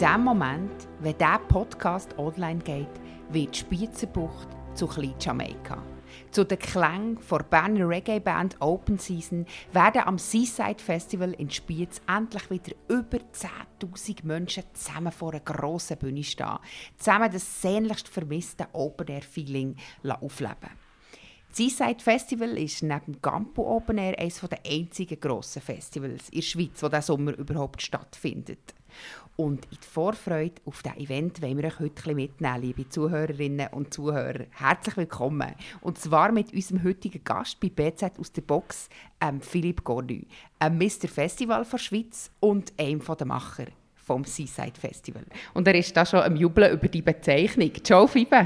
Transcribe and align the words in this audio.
dem 0.00 0.22
Moment, 0.22 0.86
wenn 1.00 1.18
dieser 1.18 1.40
Podcast 1.48 2.16
online 2.18 2.60
geht, 2.60 2.86
wird 3.30 3.56
Spiezenbucht 3.56 4.46
zu 4.74 4.86
Klein 4.86 5.16
Jamaika. 5.18 5.82
Zu 6.30 6.44
den 6.44 6.58
Klängen 6.60 7.18
der 7.28 7.38
Berner 7.38 7.88
Reggae-Band 7.88 8.60
Open 8.60 8.98
Season 8.98 9.44
werden 9.72 10.02
am 10.04 10.16
Seaside 10.16 10.80
Festival 10.80 11.32
in 11.32 11.50
Spiez 11.50 12.00
endlich 12.06 12.48
wieder 12.48 12.76
über 12.88 13.18
10'000 13.18 14.24
Menschen 14.24 14.62
zusammen 14.72 15.10
vor 15.10 15.32
einer 15.32 15.40
grossen 15.40 15.96
Bühne 15.96 16.22
stehen. 16.22 16.60
Zusammen 16.96 17.32
das 17.32 17.60
sehnlichst 17.60 18.06
vermisste 18.06 18.68
Open-Air-Feeling 18.72 19.74
aufleben. 20.04 20.70
Das 21.48 21.56
Seaside 21.56 22.04
Festival 22.04 22.56
ist 22.56 22.84
neben 22.84 23.20
Campo 23.20 23.76
Open 23.76 23.98
Air 23.98 24.16
eines 24.16 24.40
der 24.40 24.60
einzigen 24.64 25.18
grossen 25.18 25.60
Festivals 25.60 26.28
in 26.28 26.36
der 26.36 26.42
Schweiz, 26.42 26.82
wo 26.82 26.88
diesen 26.88 27.02
Sommer 27.02 27.36
überhaupt 27.36 27.82
stattfindet. 27.82 28.74
Und 29.40 29.66
in 29.66 29.78
die 29.80 29.86
Vorfreude 29.86 30.60
auf 30.64 30.82
dieses 30.82 30.98
Event 30.98 31.40
wollen 31.40 31.58
wir 31.58 31.66
euch 31.66 31.78
heute 31.78 32.12
mitnehmen, 32.12 32.60
liebe 32.60 32.88
Zuhörerinnen 32.88 33.68
und 33.70 33.94
Zuhörer. 33.94 34.46
Herzlich 34.50 34.96
willkommen. 34.96 35.54
Und 35.80 35.96
zwar 35.96 36.32
mit 36.32 36.52
unserem 36.52 36.82
heutigen 36.82 37.22
Gast 37.22 37.60
bei 37.60 37.68
BZ 37.68 38.18
aus 38.18 38.32
der 38.32 38.42
Box, 38.42 38.88
ähm, 39.20 39.40
Philipp 39.40 39.84
Gorny, 39.84 40.26
einem 40.58 40.78
Mr. 40.78 41.06
Festival 41.06 41.64
der 41.64 41.78
Schweiz 41.78 42.32
und 42.40 42.72
einem 42.80 43.00
der 43.00 43.26
Macher 43.28 43.66
vom 43.94 44.24
Seaside 44.24 44.72
Festival. 44.76 45.22
Und 45.54 45.68
er 45.68 45.76
ist 45.76 45.96
da 45.96 46.04
schon 46.04 46.18
am 46.18 46.34
Jubeln 46.34 46.72
über 46.72 46.88
die 46.88 47.02
Bezeichnung. 47.02 47.70
Ciao, 47.84 48.08
Fibe. 48.08 48.44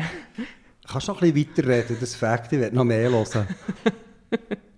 Kannst 0.87 1.09
du 1.09 1.13
noch 1.13 1.23
ein 1.23 1.33
bisschen 1.33 1.57
weiterreden? 1.57 1.97
Das 2.01 2.15
Fakt, 2.15 2.53
ich 2.53 2.61
werde 2.61 2.77
noch 2.77 2.85
mehr 2.85 3.09
hören. 3.09 3.49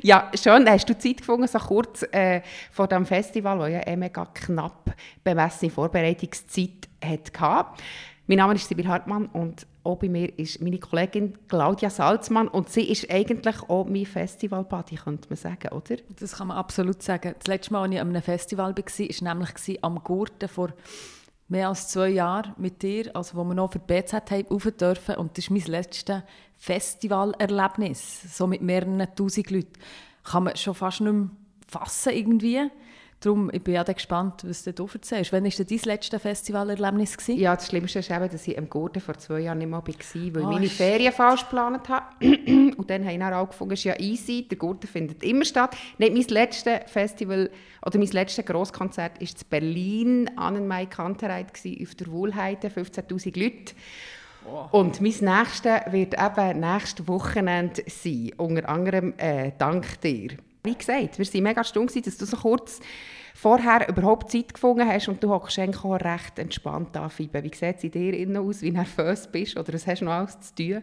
Ja, 0.00 0.30
schon. 0.40 0.68
Hast 0.68 0.88
du 0.88 0.96
Zeit 0.96 1.18
gefunden, 1.18 1.46
so 1.46 1.58
kurz 1.58 2.02
äh, 2.12 2.40
vor 2.70 2.86
dem 2.86 3.04
Festival, 3.04 3.58
wo 3.58 3.66
ja 3.66 3.86
eh 3.86 3.96
mega 3.96 4.24
knapp 4.26 4.94
bemessene 5.22 5.70
Vorbereitungszeit 5.70 6.88
hatte. 7.04 7.82
Mein 8.26 8.38
Name 8.38 8.54
ist 8.54 8.68
Sibyl 8.68 8.86
Hartmann 8.86 9.26
und 9.26 9.66
auch 9.84 9.96
bei 9.96 10.08
mir 10.08 10.38
ist 10.38 10.60
meine 10.62 10.78
Kollegin 10.78 11.36
Claudia 11.48 11.90
Salzmann 11.90 12.46
und 12.46 12.68
sie 12.70 12.88
ist 12.88 13.10
eigentlich 13.10 13.60
auch 13.68 13.84
mein 13.84 14.06
Festivalbuddy, 14.06 14.94
könnte 14.94 15.28
man 15.28 15.36
sagen, 15.36 15.68
oder? 15.72 15.96
Das 16.20 16.36
kann 16.36 16.46
man 16.46 16.56
absolut 16.56 17.02
sagen. 17.02 17.34
Das 17.36 17.48
letzte 17.48 17.72
Mal, 17.72 17.82
als 17.82 17.94
ich 17.94 18.00
an 18.00 18.08
einem 18.08 18.22
Festival 18.22 18.76
war, 18.76 18.84
war 18.84 19.34
nämlich 19.34 19.84
am 19.84 20.04
Gurten 20.04 20.48
vor 20.48 20.72
mehr 21.48 21.68
als 21.68 21.88
zwei 21.88 22.08
Jahren 22.10 22.54
mit 22.56 22.82
dir, 22.82 23.14
also 23.14 23.36
wo 23.36 23.44
wir 23.44 23.54
noch 23.54 23.72
für 23.72 23.80
die 23.80 23.86
BZ 23.86 24.30
haben, 24.30 24.76
dürfen. 24.78 25.16
Und 25.16 25.36
das 25.36 25.44
ist 25.44 25.50
mein 25.50 25.62
letztes 25.62 26.22
Festivalerlebnis, 26.62 28.36
so 28.38 28.46
mit 28.46 28.62
mehreren 28.62 29.04
tausend 29.16 29.50
Leuten. 29.50 29.72
Kann 30.22 30.44
man 30.44 30.56
schon 30.56 30.76
fast 30.76 31.00
nicht 31.00 31.12
mehr 31.12 31.28
fassen 31.66 32.12
irgendwie. 32.12 32.70
Darum 33.18 33.50
ich 33.52 33.60
bin 33.62 33.74
ja 33.74 33.82
gespannt, 33.82 34.44
was 34.46 34.62
du 34.62 34.70
erzählst. 34.70 35.32
Wann 35.32 35.44
war 35.44 35.50
dein 35.50 35.80
letztes 35.84 36.22
Festivalerlebnis? 36.22 37.16
Gewesen? 37.16 37.40
Ja, 37.40 37.56
das 37.56 37.66
Schlimmste 37.66 37.98
ist 37.98 38.12
eben, 38.12 38.30
dass 38.30 38.46
ich 38.46 38.56
am 38.56 38.70
Gurten 38.70 39.02
vor 39.02 39.18
zwei 39.18 39.40
Jahren 39.40 39.58
nicht 39.58 39.70
mehr 39.70 39.78
war, 39.78 39.88
weil 39.88 40.44
oh, 40.44 40.50
ich 40.50 40.54
meine 40.54 40.68
Ferien 40.68 41.12
falsch 41.12 41.42
geplant 41.42 41.88
habe. 41.88 42.06
Und 42.76 42.88
dann 42.88 43.02
habe 43.02 43.12
ich 43.12 43.18
dann 43.18 43.34
auch 43.34 43.48
gefunden, 43.48 43.74
es 43.74 43.80
ist 43.80 43.84
ja 43.84 43.98
easy, 43.98 44.46
der 44.48 44.58
Gurten 44.58 44.86
findet 44.86 45.24
immer 45.24 45.44
statt. 45.44 45.76
Nicht 45.98 46.14
mein 46.14 46.26
letztes 46.28 46.78
Festival 46.86 47.50
oder 47.84 47.98
mein 47.98 48.08
letztes 48.08 48.46
Grosskonzert 48.46 49.20
war 49.20 49.20
in 49.20 49.34
Berlin, 49.50 50.30
Annenmai 50.36 50.86
Kantereit, 50.86 51.48
auf 51.48 51.94
der 51.96 52.06
Wohlheide, 52.06 52.68
15'000 52.68 53.36
Leute. 53.36 53.74
Oh. 54.46 54.78
Und 54.78 55.00
mein 55.00 55.14
nächstes 55.20 55.92
wird 55.92 56.14
eben 56.14 56.60
nächstes 56.60 57.06
Wochenende 57.06 57.82
sein, 57.86 58.32
unter 58.36 58.68
anderem 58.68 59.14
äh, 59.16 59.52
dank 59.56 60.00
dir. 60.00 60.36
Wie 60.64 60.74
gesagt, 60.74 61.18
wir 61.18 61.26
waren 61.26 61.42
mega 61.42 61.64
stumm, 61.64 61.86
dass 61.86 62.16
du 62.16 62.26
so 62.26 62.36
kurz 62.36 62.80
vorher 63.34 63.88
überhaupt 63.88 64.30
Zeit 64.30 64.54
gefunden 64.54 64.86
hast 64.86 65.08
und 65.08 65.22
du 65.22 65.30
hockst 65.30 65.58
eigentlich 65.58 65.84
auch 65.84 65.94
recht 65.94 66.38
entspannt 66.38 66.96
an. 66.96 67.10
Wie 67.16 67.24
sieht 67.24 67.62
es 67.62 67.84
in 67.84 67.90
dir 67.90 68.14
innen 68.14 68.36
aus, 68.36 68.62
wie 68.62 68.70
nervös 68.70 69.28
bist 69.30 69.56
oder 69.56 69.72
was 69.72 69.86
hast 69.86 70.00
du 70.00 70.04
noch 70.04 70.12
alles 70.12 70.38
zu 70.40 70.54
tun? 70.54 70.82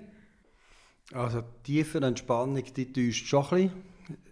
Also 1.14 1.44
tiefe 1.64 2.00
Entspannung, 2.00 2.64
die 2.75 2.92
täuscht 2.92 3.28
schon 3.28 3.46
ein 3.46 3.50
bisschen. 3.50 3.90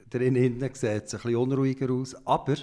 Drinnen 0.09 0.59
sieht 0.59 0.73
es 0.73 0.83
ein 0.83 1.01
bisschen 1.01 1.35
unruhiger 1.35 1.91
aus, 1.91 2.15
aber 2.25 2.55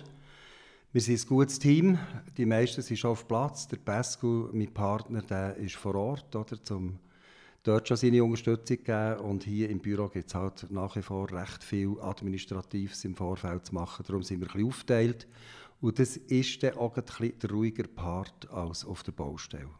wir 0.95 1.01
sind 1.01 1.21
ein 1.21 1.27
gutes 1.27 1.59
Team. 1.59 1.99
Die 2.37 2.47
meisten 2.47 2.81
sind 2.81 2.99
schon 2.99 3.11
auf 3.11 3.27
Platz. 3.27 3.67
Der 3.67 3.79
Pascal, 3.79 4.49
mein 4.53 4.73
Partner, 4.73 5.23
der 5.23 5.57
ist 5.57 5.75
vor 5.75 5.97
Ort, 5.97 6.37
oder, 6.37 6.63
zum 6.63 7.01
dort 7.65 7.89
schon 7.89 7.97
seine 7.97 8.23
Unterstützung 8.23 8.77
geben. 8.77 9.19
Und 9.19 9.43
hier 9.43 9.71
im 9.71 9.81
Büro 9.81 10.07
gibt 10.07 10.29
es 10.29 10.37
halt 10.37 10.71
nach 10.71 10.95
wie 10.95 11.03
vor 11.03 11.33
recht 11.33 11.65
viel 11.65 11.97
Administratives 12.01 13.05
im 13.05 13.17
Vorfeld 13.17 13.67
zu 13.67 13.75
machen. 13.75 14.05
Darum 14.07 14.23
sind 14.23 14.39
wir 14.39 14.47
ein 14.47 14.53
bisschen 14.53 14.69
aufgeteilt. 14.69 15.27
Und 15.81 15.99
das 15.99 16.17
ist 16.17 16.63
dann 16.63 16.75
auch 16.75 16.97
ein 16.97 17.03
bisschen 17.03 17.39
der 17.41 17.51
ruhigere 17.51 17.89
Part 17.89 18.49
als 18.53 18.85
auf 18.85 19.03
der 19.03 19.13
Baustelle. 19.13 19.71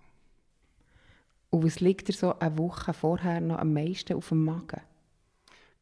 Und 1.51 1.65
was 1.65 1.79
liegt 1.79 2.09
dir 2.09 2.13
so 2.13 2.37
eine 2.41 2.59
Woche 2.59 2.93
vorher 2.93 3.41
noch 3.41 3.59
am 3.59 3.73
meisten 3.73 4.15
auf 4.15 4.31
dem 4.31 4.45
Magen? 4.45 4.81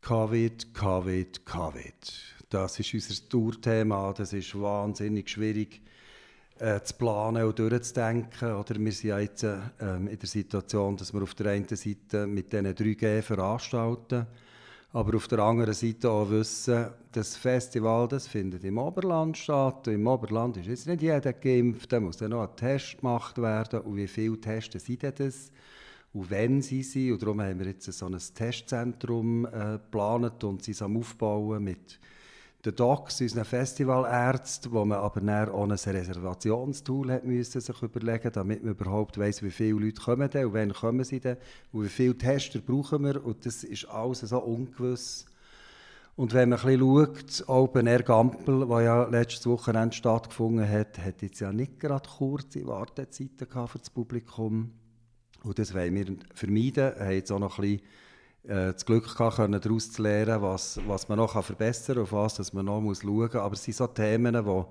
Covid, 0.03 0.75
Covid, 0.75 1.47
Covid. 1.47 2.33
Das 2.53 2.79
ist 2.79 2.93
unser 2.93 3.29
Tourthema. 3.31 4.13
Das 4.13 4.35
ist 4.35 4.61
wahnsinnig 4.61 5.31
schwierig 5.31 5.81
äh, 6.59 6.83
zu 6.83 6.93
planen 6.95 7.45
und 7.45 7.59
durchzudenken. 7.59 8.53
Oder 8.53 8.79
wir 8.79 8.93
sind 8.93 9.09
ja 9.09 9.19
jetzt 9.21 9.45
äh, 9.45 9.57
in 9.79 10.19
der 10.19 10.29
Situation, 10.29 10.95
dass 10.99 11.15
wir 11.15 11.23
auf 11.23 11.35
der 11.35 11.53
einen 11.53 11.67
Seite 11.67 12.27
mit 12.27 12.53
diesen 12.53 12.67
3G 12.67 13.23
veranstalten, 13.23 14.27
aber 14.93 15.17
auf 15.17 15.29
der 15.29 15.39
anderen 15.39 15.73
Seite 15.73 16.11
auch 16.11 16.29
wissen, 16.29 16.89
das 17.13 17.37
Festival 17.37 18.07
das 18.07 18.29
findet 18.29 18.65
im 18.65 18.77
Oberland 18.77 19.39
statt. 19.39 19.89
Und 19.89 19.95
Im 19.95 20.07
Oberland 20.07 20.59
ist 20.59 20.67
jetzt 20.67 20.87
nicht 20.87 21.01
jeder 21.01 21.33
geimpft, 21.33 21.91
da 21.91 22.01
muss 22.01 22.19
dann 22.19 22.33
noch 22.33 22.43
ein 22.43 22.55
Test 22.55 22.99
gemacht 22.99 23.41
werden. 23.41 23.81
Und 23.81 23.97
wie 23.97 24.09
viele 24.09 24.39
Tests 24.39 24.85
sind 24.85 25.03
das? 25.03 25.51
Und 26.13 26.29
wenn 26.29 26.61
sie 26.61 26.83
sind, 26.83 27.13
und 27.13 27.23
darum 27.23 27.41
haben 27.41 27.59
wir 27.59 27.69
jetzt 27.69 27.91
so 27.91 28.05
ein 28.05 28.19
Testzentrum 28.35 29.47
äh, 29.47 29.79
geplant 29.79 30.45
und 30.45 30.63
sind 30.63 30.83
am 30.83 30.99
Aufbauen 30.99 31.65
mit 31.65 31.99
den 32.65 32.77
Docs, 32.77 33.21
unseren 33.21 33.45
Festivalärzten, 33.45 34.71
wo 34.71 34.85
man 34.85 34.99
aber 34.99 35.21
dann 35.21 35.49
auch 35.49 35.65
ein 35.65 35.73
Reservationstool 35.73 37.11
hat 37.11 37.25
müssen 37.25 37.61
sich 37.61 37.83
überlegen 37.83 38.31
damit 38.33 38.63
man 38.63 38.75
überhaupt 38.75 39.19
weiß, 39.19 39.43
wie 39.43 39.51
viele 39.51 39.81
Leute 39.81 40.01
kommen 40.01 40.31
denn 40.31 40.47
und 40.47 40.55
wann 40.55 40.73
kommen 40.73 41.05
sie 41.05 41.19
denn 41.19 41.39
und 41.73 41.85
wie 41.85 41.89
viele 41.89 42.17
Tester 42.17 42.61
brauchen 42.61 43.05
wir 43.05 43.25
und 43.25 43.45
das 43.45 43.65
ist 43.65 43.87
alles 43.87 44.21
so 44.21 44.39
ungewiss. 44.39 45.27
Und 46.15 46.35
wenn 46.35 46.51
man 46.51 46.61
ein 46.61 46.79
schaut, 46.79 47.49
Open 47.49 47.87
Air 47.87 48.03
Gampel, 48.03 48.69
das 48.69 48.83
ja 48.83 49.09
letztes 49.09 49.47
Wochenende 49.47 49.97
stattgefunden 49.97 50.69
hat, 50.69 50.99
hat 50.99 51.23
jetzt 51.23 51.41
ja 51.41 51.53
nicht 51.53 51.81
gerade 51.81 52.09
kurze 52.09 52.67
Wartezeiten 52.67 53.49
für 53.49 53.79
das 53.79 53.91
Publikum. 53.91 54.71
Und 55.43 55.59
das 55.59 55.75
wollen 55.75 55.95
wir 55.95 56.17
vermeiden. 56.35 56.93
Wir 56.97 57.05
haben 57.05 57.13
jetzt 57.13 57.33
auch 57.33 57.39
noch 57.39 57.59
ein 57.59 57.63
bisschen 57.63 57.87
äh, 58.45 58.73
das 58.73 58.85
Glück 58.85 59.17
gehabt, 59.17 59.37
können, 59.37 59.61
daraus 59.61 59.93
zu 59.93 60.03
lernen, 60.03 60.43
was, 60.43 60.81
was 60.87 61.09
man 61.09 61.19
noch 61.19 61.43
verbessern 61.43 61.97
kann, 61.97 62.05
auf 62.05 62.13
was 62.13 62.35
dass 62.35 62.53
man 62.53 62.67
noch 62.67 62.81
schauen 62.81 62.85
muss. 62.85 63.35
Aber 63.35 63.53
es 63.55 63.65
sind 63.65 63.77
so 63.77 63.87
Themen, 63.87 64.35
die 64.35 64.65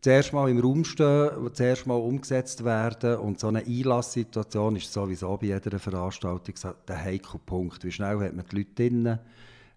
zuerst 0.00 0.32
mal 0.32 0.48
im 0.48 0.60
Raum 0.60 0.84
stehen, 0.84 1.30
die 1.44 1.52
zuerst 1.52 1.86
mal 1.86 1.94
umgesetzt 1.94 2.64
werden. 2.64 3.16
Und 3.16 3.40
so 3.40 3.48
eine 3.48 3.64
Einlasssituation 3.64 4.76
ist 4.76 4.92
sowieso 4.92 5.36
bei 5.36 5.46
jeder 5.46 5.78
Veranstaltung 5.78 6.54
der 6.86 7.04
heikle 7.04 7.40
Punkt. 7.44 7.84
Wie 7.84 7.92
schnell 7.92 8.20
hat 8.20 8.34
man 8.34 8.44
die 8.50 8.56
Leute 8.56 8.74
drin? 8.74 9.18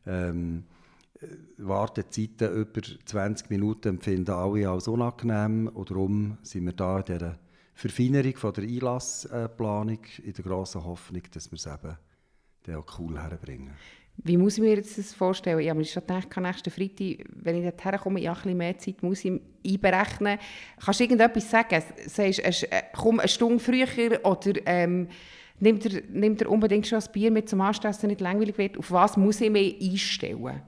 Ähm, 0.06 0.64
Wartezeiten 1.58 2.54
über 2.54 2.82
20 3.06 3.50
Minuten 3.50 3.90
empfinden 3.90 4.32
alle 4.32 4.70
als 4.70 4.88
unangenehm. 4.88 5.68
Und 5.68 5.90
darum 5.90 6.38
sind 6.44 6.66
wir 6.66 6.74
da 6.74 7.00
in 7.00 7.06
dieser 7.06 7.40
Verfeinerung 7.74 8.36
von 8.36 8.54
der 8.54 8.64
Einlassplanung 8.64 10.00
in 10.24 10.34
der 10.34 10.44
grossen 10.44 10.84
Hoffnung, 10.84 11.24
dass 11.32 11.52
wir 11.52 11.58
es 11.58 11.66
eben 11.66 11.98
dann 12.70 12.82
auch 12.82 13.00
cool 13.00 13.20
herbringen. 13.20 13.74
Wie 14.22 14.36
muss 14.36 14.58
ich 14.58 14.64
mir 14.64 14.76
jetzt 14.76 14.98
das 14.98 15.14
vorstellen? 15.14 15.60
Ich 15.60 15.70
habe 15.70 15.80
mir 15.80 15.86
schon 15.86 16.02
gedacht, 16.02 16.36
nächsten 16.36 16.72
Freitag, 16.72 17.26
wenn 17.36 17.56
ich 17.56 17.64
dort 17.64 17.86
herkomme, 17.86 18.20
ja, 18.20 18.34
ein 18.34 18.36
bisschen 18.36 18.58
mehr 18.58 18.78
Zeit 18.78 19.02
muss 19.02 19.24
ich 19.24 19.42
einberechnen. 19.66 20.38
Kannst 20.84 21.00
du 21.00 21.04
irgendetwas 21.06 21.50
sagen? 21.50 21.82
Sagst 22.06 22.40
du, 22.40 22.72
äh, 22.72 22.84
komm 22.94 23.20
eine 23.20 23.30
Stunde 23.30 23.60
früher 23.60 23.88
oder 24.26 24.60
ähm, 24.66 25.08
nimmt, 25.60 25.86
er, 25.86 26.02
nimmt 26.10 26.42
er 26.42 26.50
unbedingt 26.50 26.86
schon 26.86 27.00
ein 27.00 27.12
Bier 27.14 27.32
mit 27.32 27.48
zum 27.48 27.62
Anstellen, 27.62 27.94
dass 27.94 28.04
es 28.04 28.10
nicht 28.10 28.20
langweilig 28.20 28.58
wird? 28.58 28.78
Auf 28.78 28.92
was 28.92 29.16
muss 29.16 29.40
ich 29.40 29.50
mich 29.50 29.82
einstellen? 29.82 30.64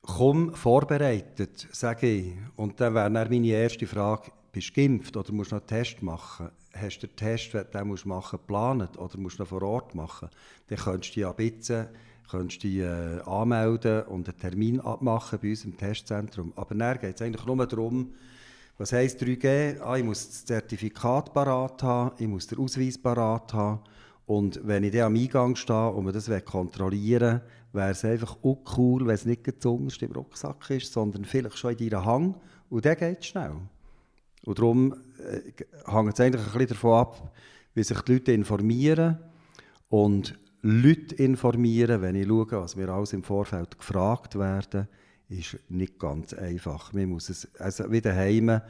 Komm 0.00 0.54
vorbereitet, 0.54 1.68
sage 1.72 2.06
ich. 2.06 2.32
Und 2.56 2.80
dann 2.80 2.94
wäre 2.94 3.10
meine 3.10 3.48
erste 3.48 3.86
Frage, 3.86 4.32
bist 4.50 4.70
du 4.70 4.80
geimpft 4.80 5.14
oder 5.14 5.30
musst 5.32 5.52
du 5.52 5.56
noch 5.56 5.62
einen 5.62 5.68
Test 5.68 6.02
machen? 6.02 6.50
Hast 6.80 7.00
den 7.00 7.14
Test, 7.14 7.52
den 7.52 7.64
du 7.72 7.78
machen 7.84 8.08
musst, 8.08 8.30
geplant 8.30 8.98
oder 8.98 9.18
musst 9.18 9.38
du 9.38 9.44
vor 9.44 9.62
Ort 9.62 9.94
machen? 9.94 10.28
Dann 10.68 10.78
könntest 10.78 11.14
du 11.14 11.20
dich 11.20 11.26
abbitzen, 11.26 11.88
könntest 12.30 12.62
dich 12.62 12.78
äh, 12.78 13.20
anmelden 13.26 14.04
und 14.04 14.28
einen 14.28 14.38
Termin 14.38 14.80
abmachen 14.80 15.38
bei 15.42 15.50
uns 15.50 15.64
im 15.64 15.76
Testzentrum. 15.76 16.52
Aber 16.56 16.74
dann 16.74 16.98
geht 16.98 17.16
es 17.16 17.22
eigentlich 17.22 17.44
nur 17.44 17.66
darum, 17.66 18.12
was 18.78 18.92
heisst 18.92 19.22
3G? 19.22 19.80
Ah, 19.80 19.96
ich 19.96 20.04
muss 20.04 20.26
das 20.26 20.46
Zertifikat 20.46 21.34
parat 21.34 21.82
haben, 21.82 22.14
ich 22.18 22.26
muss 22.26 22.46
den 22.46 22.58
Ausweis 22.58 22.96
parat 22.96 23.52
haben. 23.52 23.80
Und 24.24 24.60
wenn 24.64 24.84
ich 24.84 24.92
dann 24.92 25.02
am 25.02 25.16
Eingang 25.16 25.56
stehe 25.56 25.90
und 25.90 26.04
man 26.04 26.14
das 26.14 26.30
kontrollieren 26.44 27.40
will, 27.72 27.80
wäre 27.80 27.90
es 27.90 28.04
einfach 28.04 28.38
auch 28.42 28.58
cool, 28.76 29.06
wenn 29.06 29.14
es 29.14 29.26
nicht 29.26 29.42
zuunterst 29.60 30.02
im 30.02 30.12
Rucksack 30.12 30.70
ist, 30.70 30.92
sondern 30.92 31.24
vielleicht 31.24 31.58
schon 31.58 31.76
in 31.76 31.90
deinem 31.90 32.04
Hang. 32.04 32.36
Und 32.68 32.84
dann 32.84 32.96
geht 32.96 33.20
es 33.20 33.26
schnell. 33.26 33.56
Und 34.44 34.58
darum 34.58 34.94
äh, 35.18 35.90
hängt 35.90 36.14
es 36.14 36.20
eigentlich 36.20 36.46
ein 36.46 36.52
bisschen 36.52 36.68
davon 36.68 36.98
ab, 36.98 37.32
wie 37.74 37.82
sich 37.82 38.00
die 38.02 38.12
Leute 38.14 38.32
informieren 38.32 39.18
und 39.88 40.38
Leute 40.62 41.14
informieren, 41.14 42.02
wenn 42.02 42.16
ich 42.16 42.26
schaue, 42.26 42.52
was 42.52 42.76
wir 42.76 42.88
alles 42.88 43.12
im 43.12 43.22
Vorfeld 43.22 43.78
gefragt 43.78 44.38
werden, 44.38 44.88
ist 45.28 45.58
nicht 45.68 45.98
ganz 45.98 46.34
einfach. 46.34 46.92
Man 46.92 47.10
muss 47.10 47.30
es, 47.30 47.48
also 47.58 47.90
wie 47.90 48.00
daheim, 48.00 48.60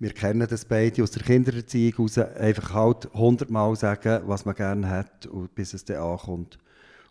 wir 0.00 0.12
kennen 0.12 0.46
das 0.48 0.64
beide 0.64 1.02
aus 1.02 1.10
der 1.10 1.22
Kindererziehung 1.22 1.94
raus, 1.98 2.18
einfach 2.18 2.74
halt 2.74 3.12
hundertmal 3.14 3.76
sagen, 3.76 4.22
was 4.26 4.44
man 4.44 4.54
gerne 4.54 4.88
hat, 4.88 5.28
bis 5.54 5.74
es 5.74 5.84
dann 5.84 5.98
ankommt. 5.98 6.58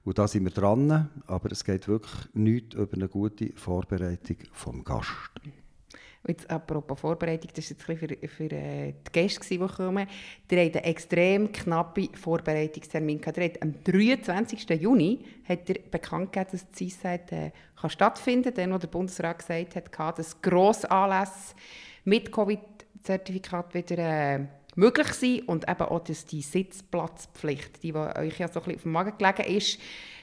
Und 0.03 0.17
da 0.17 0.27
sind 0.27 0.45
wir 0.45 0.51
dran, 0.51 1.09
aber 1.27 1.51
es 1.51 1.65
geht 1.65 1.87
wirklich 1.87 2.33
nicht 2.33 2.73
über 2.73 2.93
eine 2.93 3.09
gute 3.09 3.51
Vorbereitung 3.55 4.37
vom 4.53 4.83
Gast. 4.83 5.11
Jetzt, 6.27 6.49
apropos 6.49 6.99
Vorbereitung, 6.99 7.49
das 7.55 7.65
war 7.65 7.95
jetzt 7.95 8.19
für, 8.19 8.27
für 8.27 8.51
äh, 8.51 8.93
die 8.93 9.11
Gäste, 9.11 9.47
die 9.47 9.57
kommen. 9.57 10.07
Ihr 10.51 10.65
habt 10.65 10.75
einen 10.75 10.85
extrem 10.85 11.51
knappen 11.51 12.13
Vorbereitungstermin. 12.13 13.21
Am 13.61 13.83
23. 13.83 14.69
Juni 14.81 15.23
hat 15.47 15.69
er 15.69 15.75
bekannt 15.89 16.33
gegeben, 16.33 16.49
dass 16.51 16.69
die 16.71 16.89
CISAT 16.89 17.31
äh, 17.31 17.51
stattfinden 17.87 18.53
kann. 18.53 18.71
Dann, 18.71 18.79
der 18.79 18.87
Bundesrat 18.87 19.39
gesagt 19.39 19.75
hat, 19.75 20.17
dass 20.19 20.41
Grossanlässe 20.41 21.55
mit 22.03 22.31
Covid-Zertifikat 22.31 23.73
wieder 23.73 23.97
äh, 23.97 24.45
möglich 24.75 25.13
sind 25.13 25.47
und 25.47 25.67
eben 25.67 25.81
auch, 25.81 26.03
dass 26.03 26.25
die 26.25 26.41
Sitzplatzpflicht, 26.41 27.83
die, 27.83 27.91
die 27.91 27.97
euch 27.97 28.37
ja 28.37 28.47
so 28.47 28.59
auf 28.59 28.65
dem 28.65 28.91
Magen 28.91 29.17
gelegen 29.17 29.55
ist, 29.55 29.79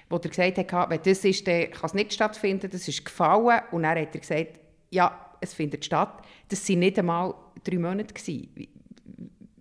wo 0.09 0.17
er 0.17 0.29
gesagt 0.29 0.73
hat, 0.73 0.91
wenn 0.91 1.03
das 1.03 1.25
ist, 1.25 1.47
dann 1.47 1.71
kann 1.71 1.87
es 1.87 1.95
nicht 1.95 2.13
stattfinden, 2.13 2.71
das 2.71 2.87
ist 2.87 3.05
gefallen. 3.05 3.63
Und 3.73 3.83
dann 3.83 3.99
hat 3.99 4.15
er 4.15 4.21
gesagt, 4.21 4.61
ja, 4.91 5.24
es 5.45 5.55
findet 5.55 5.85
statt. 5.85 6.25
Das 6.49 6.69
waren 6.69 6.79
nicht 6.81 6.99
einmal 6.99 7.35
drei 7.63 7.79
Monate. 7.79 8.13
Wie, 8.27 8.69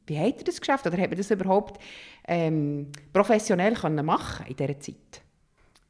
wie 0.06 0.20
hat 0.20 0.40
er 0.40 0.44
das 0.44 0.60
geschafft? 0.60 0.86
Oder 0.88 0.98
hat 0.98 1.10
man 1.10 1.18
das 1.18 1.32
überhaupt 1.32 1.82
ähm, 2.28 2.88
professionell 3.12 3.74
können 3.76 4.06
machen 4.06 4.46
in 4.48 4.56
dieser 4.56 4.80
Zeit? 4.80 5.22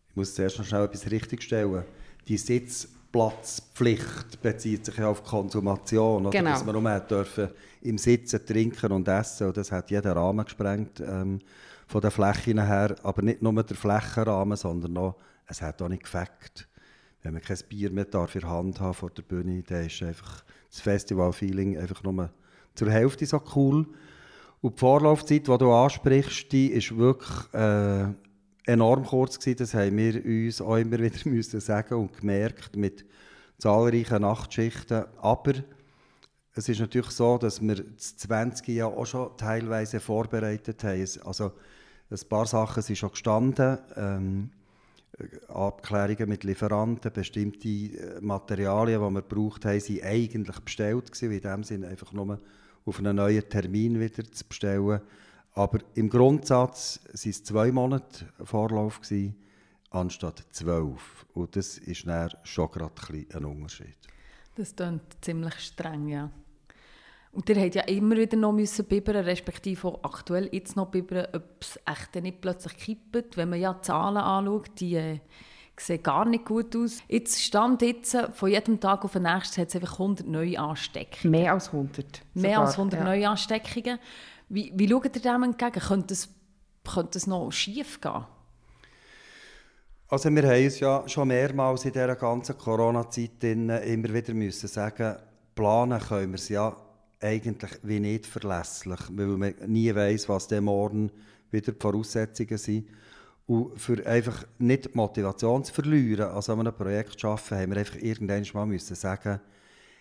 Ich 0.10 0.16
muss 0.16 0.36
zuerst 0.36 0.60
noch 0.60 0.66
schnell 0.66 0.86
etwas 0.86 1.10
richtigstellen. 1.10 1.84
Die 2.28 2.38
Sitzplatzpflicht 2.38 4.42
bezieht 4.42 4.86
sich 4.86 4.98
ja 4.98 5.07
auf 5.07 5.24
Konsumation. 5.24 6.28
Oder? 6.28 6.38
Genau. 6.38 6.51
Dass 6.51 6.66
man 6.66 6.81
nur 6.81 7.00
dürfen 7.00 7.50
im 7.81 7.98
Sitzen 7.98 8.45
trinken 8.45 8.92
und 8.92 9.07
essen. 9.07 9.48
Und 9.48 9.57
das 9.57 9.72
hat 9.72 9.90
jeder 9.90 10.16
Rahmen 10.16 10.45
gesprengt 10.45 11.00
ähm, 11.00 11.40
von 11.88 12.01
den 12.01 12.12
Flächen 12.12 12.63
her. 12.63 12.95
Aber 13.04 13.22
nicht 13.22 13.42
nur 13.42 13.63
der 13.63 13.75
Flächenrahmen, 13.75 14.57
sondern 14.57 14.98
auch, 14.98 15.16
es 15.48 15.62
hat 15.62 15.81
auch 15.81 15.90
nicht 15.90 16.04
gefackt 16.04 16.68
wenn 17.24 17.34
man 17.34 17.42
kein 17.42 17.58
Bier 17.70 17.90
mehr 17.90 18.06
darf 18.06 18.36
in 18.36 18.48
Hand 18.48 18.80
haben 18.80 18.94
vor 18.94 19.10
der 19.10 19.24
Bühne, 19.24 19.64
dann 19.64 19.86
ist 19.86 20.04
einfach 20.04 20.44
das 20.70 20.81
Festival-Feeling 20.81 21.78
einfach 21.78 22.04
nur 22.04 22.30
zur 22.75 22.92
Hälfte 22.92 23.25
so 23.25 23.42
cool. 23.56 23.88
Und 24.62 24.75
die 24.75 24.80
Vorlaufzeit, 24.80 25.48
die 25.48 25.58
du 25.58 25.72
ansprichst, 25.72 26.52
die 26.52 26.68
ist 26.68 26.96
wirklich 26.96 27.54
äh, 27.54 28.08
enorm 28.66 29.06
kurz 29.06 29.40
gewesen. 29.40 29.58
Das 29.58 29.74
haben 29.74 29.98
wir 29.98 30.24
uns 30.24 30.62
auch 30.62 30.78
immer 30.78 31.00
wieder 31.00 31.18
müssen 31.30 31.60
sagen 31.60 31.96
und 31.96 32.18
gemerkt 32.18 32.75
mit 32.75 33.06
zahlreichen 33.58 34.22
Nachtschichten. 34.22 35.06
Aber 35.22 35.54
es 36.56 36.69
ist 36.69 36.80
natürlich 36.80 37.12
so, 37.12 37.38
dass 37.38 37.62
wir 37.62 37.76
das 37.76 38.18
20 38.18 38.68
Jahre 38.69 38.96
auch 38.96 39.06
schon 39.06 39.36
teilweise 39.38 40.00
vorbereitet 40.00 40.84
haben. 40.84 41.08
Also 41.26 41.52
ein 42.12 42.30
paar 42.30 42.46
Sachen 42.46 42.84
sind 42.84 42.98
schon 42.98 43.12
gestanden. 43.12 43.78
Ähm, 43.96 44.52
Abklärungen 45.48 46.27
mit 46.27 46.44
Lieferanten, 46.44 47.12
bestimmte 47.13 47.68
äh, 47.68 48.21
Materialien, 48.21 49.01
die 49.01 49.13
wir 49.13 49.21
braucht 49.21 49.65
haben, 49.65 49.80
sind 49.80 50.04
eigentlich 50.04 50.60
bestellt 50.60 51.12
gewesen, 51.12 51.31
in 51.31 51.42
dem 51.42 51.63
Sinne 51.63 51.88
einfach 51.88 52.13
nur 52.13 52.39
auf 52.86 53.00
einen 53.00 53.15
neuen 53.15 53.48
Termin 53.48 54.00
wieder 54.00 54.24
zu 54.24 54.45
bestellen. 54.48 55.01
Aber 55.54 55.80
im 55.94 56.10
Grundsatz 56.10 57.00
waren 57.06 57.30
es 57.30 57.44
zwei 57.44 57.71
Monate 57.71 58.25
Vorlauf 58.44 59.01
gewesen, 59.01 59.36
anstatt 59.92 60.44
zwölf. 60.51 61.25
Und 61.33 61.56
das 61.56 61.77
ist 61.77 62.07
dann 62.07 62.31
schon 62.44 62.71
gerade 62.71 62.94
ein, 63.09 63.27
ein 63.33 63.45
Unterschied. 63.45 63.98
Das 64.56 64.75
klingt 64.75 65.04
ziemlich 65.21 65.59
streng, 65.59 66.07
ja. 66.07 66.31
Und 67.33 67.50
ihr 67.50 67.59
habt 67.59 67.74
ja 67.74 67.81
immer 67.83 68.15
wieder 68.15 68.38
noch 68.38 68.51
müssen 68.51 68.85
bibbern, 68.85 69.25
respektive 69.25 69.88
auch 69.88 70.03
aktuell 70.03 70.50
jetzt 70.51 70.75
noch 70.75 70.91
bibbern, 70.91 71.27
ob 71.33 71.44
es 71.59 71.80
echt 71.85 72.21
nicht 72.21 72.41
plötzlich 72.41 72.77
kippt. 72.77 73.38
Wenn 73.38 73.50
man 73.50 73.59
ja 73.59 73.74
die 73.74 73.81
Zahlen 73.81 74.18
anschaut, 74.18 74.69
die 74.80 74.95
äh, 74.95 75.19
sehen 75.80 76.03
gar 76.03 76.25
nicht 76.25 76.45
gut 76.45 76.75
aus. 76.75 77.00
Jetzt 77.07 77.41
stand 77.41 77.81
jetzt, 77.81 78.15
von 78.33 78.50
jedem 78.50 78.80
Tag 78.80 79.03
auf 79.03 79.13
den 79.13 79.24
nächsten 79.24 79.62
hat 79.62 79.69
es 79.69 79.75
einfach 79.75 79.94
100 79.94 80.27
neue 80.27 80.59
Ansteckungen. 80.59 81.31
Mehr 81.31 81.53
als 81.53 81.68
100. 81.68 82.21
Mehr 82.35 82.51
sogar, 82.51 82.65
als 82.65 82.74
100 82.74 83.00
ja. 83.00 83.06
neue 83.06 83.30
Ansteckungen. 83.30 83.97
Wie, 84.50 84.71
wie 84.75 84.88
schaut 84.88 85.15
ihr 85.15 85.21
dem 85.21 85.44
entgegen? 85.44 85.80
Könnte 85.80 86.13
es, 86.13 86.30
könnte 86.83 87.18
es 87.18 87.25
noch 87.25 87.50
schief 87.51 88.00
gehen? 88.00 88.25
Also 90.07 90.30
wir 90.30 90.44
haben 90.44 90.63
uns 90.63 90.80
ja 90.80 91.03
schon 91.07 91.30
mehrmals 91.30 91.85
in 91.85 91.94
dieser 91.94 92.15
ganzen 92.15 92.56
Corona-Zeit 92.59 93.44
immer 93.44 94.13
wieder 94.13 94.35
müssen 94.35 94.68
sagen, 94.68 95.15
planen 95.56 96.00
können 96.00 96.31
wir 96.31 96.35
es 96.35 96.50
ja 96.50 96.77
eigentlich 97.24 97.72
wie 97.84 98.00
nicht 98.00 98.25
verlässlich, 98.25 99.00
weil 99.12 99.28
man 99.28 99.54
nie 99.66 99.94
weiß, 99.94 100.30
was 100.30 100.48
der 100.48 100.62
morgen 100.62 101.12
wieder 101.52 101.72
die 101.72 101.80
Voraussetzungen 101.80 102.58
sind. 102.58 102.88
Und 103.46 103.80
für 103.80 104.06
einfach 104.06 104.46
nicht 104.58 104.86
die 104.86 104.90
Motivation 104.94 105.64
zu 105.64 105.74
verlieren, 105.74 106.30
also 106.30 106.54
an 106.54 106.62
einem 106.62 106.75
Projekt 106.75 107.20
zu 107.20 107.28
arbeiten, 107.28 107.56
haben 107.56 107.72
wir 107.72 107.78
einfach 107.78 107.96
irgendwann 108.02 108.46
mal 108.54 108.66
müssen 108.66 108.96
sagen, 108.96 109.40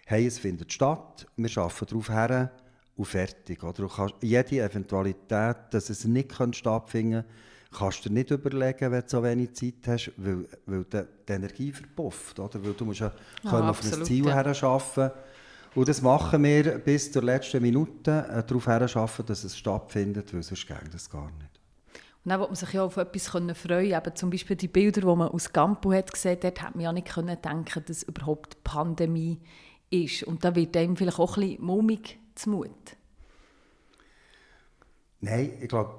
hey, 0.06 0.26
es 0.26 0.38
findet 0.38 0.72
statt, 0.72 1.26
wir 1.36 1.58
arbeiten 1.58 1.86
darauf 1.86 2.08
her 2.08 2.52
und 2.96 3.04
fertig. 3.04 3.62
Oder? 3.62 3.72
Du 3.82 3.88
kannst 3.88 4.14
jede 4.20 4.62
Eventualität, 4.62 5.56
dass 5.70 5.90
es 5.90 6.04
nicht 6.04 6.32
stattfinden 6.52 7.22
kann, 7.22 7.78
kannst 7.78 8.04
du 8.04 8.08
dir 8.08 8.14
nicht 8.14 8.30
überlegen, 8.30 8.92
wenn 8.92 9.00
du 9.00 9.08
so 9.08 9.22
wenig 9.22 9.54
Zeit 9.54 9.74
hast, 9.86 10.12
weil, 10.16 10.46
weil 10.66 10.84
die, 10.84 11.02
die 11.28 11.32
Energie 11.32 11.72
verpufft. 11.72 12.38
Oder? 12.38 12.64
Weil 12.64 12.74
du 12.74 12.84
musst 12.84 13.00
ja, 13.00 13.12
ja 13.44 13.68
auf 13.68 13.82
ein 13.82 14.04
Ziel 14.04 14.26
ja. 14.26 14.34
her 14.34 14.46
arbeiten 14.46 15.10
und 15.74 15.88
das 15.88 16.02
machen 16.02 16.42
wir 16.44 16.78
bis 16.78 17.10
zur 17.10 17.22
letzten 17.22 17.62
Minute, 17.62 18.26
äh, 18.28 18.42
darauf 18.42 18.66
hinschaffen, 18.66 19.24
dass 19.26 19.44
es 19.44 19.56
stattfindet, 19.56 20.32
weil 20.34 20.42
sonst 20.42 20.66
geht 20.66 20.92
das 20.92 21.08
gar 21.08 21.30
nicht. 21.32 21.60
Und 22.24 22.30
dann 22.30 22.38
wollte 22.38 22.52
man 22.52 22.56
sich 22.56 22.72
ja 22.72 22.84
auf 22.84 22.96
etwas 22.96 23.28
freuen 23.28 23.52
können. 23.52 24.14
zum 24.14 24.30
Beispiel 24.30 24.54
die 24.54 24.68
Bilder, 24.68 25.00
die 25.00 25.06
man 25.06 25.28
aus 25.28 25.52
Campo 25.52 25.92
hat 25.92 26.12
gesehen 26.12 26.38
hat, 26.44 26.62
hat 26.62 26.74
man 26.76 26.84
ja 26.84 26.92
nicht 26.92 27.08
können 27.08 27.36
denken 27.42 27.82
dass 27.84 28.04
überhaupt 28.04 28.62
Pandemie 28.62 29.40
ist. 29.90 30.22
Und 30.22 30.44
da 30.44 30.54
wird 30.54 30.76
einem 30.76 30.96
vielleicht 30.96 31.18
auch 31.18 31.36
ein 31.36 31.48
bisschen 31.48 31.64
mulmig 31.64 32.18
zumut. 32.34 32.70
Nein, 35.20 35.52
ich 35.60 35.68
glaube 35.68 35.94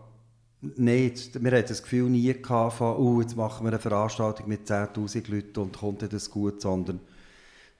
nicht. 0.61 1.43
Wir 1.43 1.51
hatten 1.51 1.67
das 1.67 1.83
Gefühl 1.83 2.09
nie 2.09 2.33
gehabt 2.33 2.73
von, 2.75 2.95
oh, 2.95 3.21
jetzt 3.21 3.35
machen 3.35 3.65
wir 3.65 3.71
eine 3.71 3.79
Veranstaltung 3.79 4.47
mit 4.47 4.69
10'000 4.69 5.29
Leuten 5.29 5.59
und 5.59 5.77
kommt 5.77 6.01
das 6.13 6.29
gut, 6.29 6.61
sondern 6.61 7.01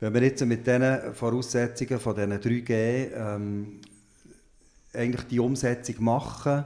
wenn 0.04 0.14
wir 0.16 0.24
jetzt 0.24 0.46
mit 0.46 0.68
diesen 0.68 1.14
Voraussetzungen 1.14 1.98
von 1.98 2.14
diesen 2.14 2.34
3G 2.34 3.08
ähm, 3.16 3.80
eigentlich 4.94 5.28
die 5.28 5.40
Umsetzung 5.40 6.04
machen 6.04 6.66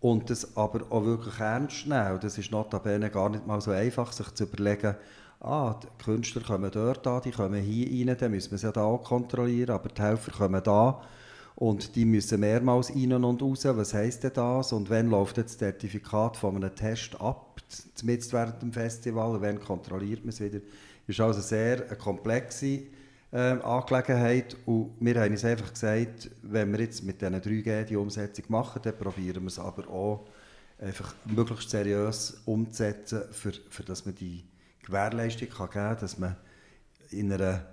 und 0.00 0.30
das 0.30 0.56
aber 0.56 0.80
auch 0.88 1.04
wirklich 1.04 1.38
ernst 1.38 1.86
nehmen, 1.86 2.18
das 2.18 2.38
ist 2.38 2.50
notabene 2.50 3.10
gar 3.10 3.28
nicht 3.28 3.46
mal 3.46 3.60
so 3.60 3.72
einfach, 3.72 4.10
sich 4.12 4.32
zu 4.32 4.44
überlegen, 4.44 4.94
ah, 5.40 5.78
die 5.82 6.02
Künstler 6.02 6.40
kommen 6.40 6.70
dort 6.70 7.06
an, 7.06 7.20
die 7.22 7.32
kommen 7.32 7.60
hier 7.60 8.08
rein, 8.08 8.16
dann 8.18 8.30
müssen 8.30 8.52
wir 8.52 8.58
sie 8.58 8.72
da 8.72 8.84
auch 8.84 9.04
kontrollieren, 9.04 9.74
aber 9.74 9.90
die 9.90 10.00
Helfer 10.00 10.32
kommen 10.32 10.62
da 10.62 11.02
und 11.54 11.94
die 11.96 12.04
müssen 12.04 12.40
mehrmals 12.40 12.90
rein 12.90 13.12
und 13.12 13.42
raus. 13.42 13.64
Was 13.64 13.94
heisst 13.94 14.24
denn 14.24 14.32
das? 14.34 14.72
Und 14.72 14.90
wann 14.90 15.10
läuft 15.10 15.38
das 15.38 15.58
Zertifikat 15.58 16.36
von 16.36 16.56
einem 16.56 16.74
Test 16.74 17.20
ab, 17.20 17.60
mitten 18.02 18.32
während 18.32 18.62
dem 18.62 18.72
Festival, 18.72 19.40
wann 19.40 19.60
kontrolliert 19.60 20.20
man 20.20 20.30
es 20.30 20.40
wieder? 20.40 20.60
ist 21.06 21.20
also 21.20 21.40
sehr 21.40 21.82
komplexe 21.96 22.82
äh, 23.32 23.36
Angelegenheit 23.36 24.56
und 24.66 24.92
wir 25.00 25.20
haben 25.20 25.32
uns 25.32 25.44
einfach 25.44 25.72
gesagt, 25.72 26.30
wenn 26.42 26.72
wir 26.72 26.80
jetzt 26.80 27.02
mit 27.02 27.20
diesen 27.20 27.34
3G 27.34 27.84
die 27.84 27.96
Umsetzung 27.96 28.44
machen, 28.48 28.82
dann 28.82 28.96
probieren 28.96 29.42
wir 29.42 29.48
es 29.48 29.58
aber 29.58 29.88
auch 29.88 30.26
einfach 30.78 31.14
möglichst 31.24 31.70
seriös 31.70 32.42
umzusetzen, 32.44 33.22
für, 33.30 33.52
für 33.68 33.82
dass 33.82 34.04
man 34.04 34.14
die 34.14 34.44
Gewährleistung 34.84 35.48
kann 35.48 35.70
geben 35.70 35.84
kann, 35.84 35.98
dass 36.00 36.18
man 36.18 36.36
in 37.10 37.32
einer 37.32 37.66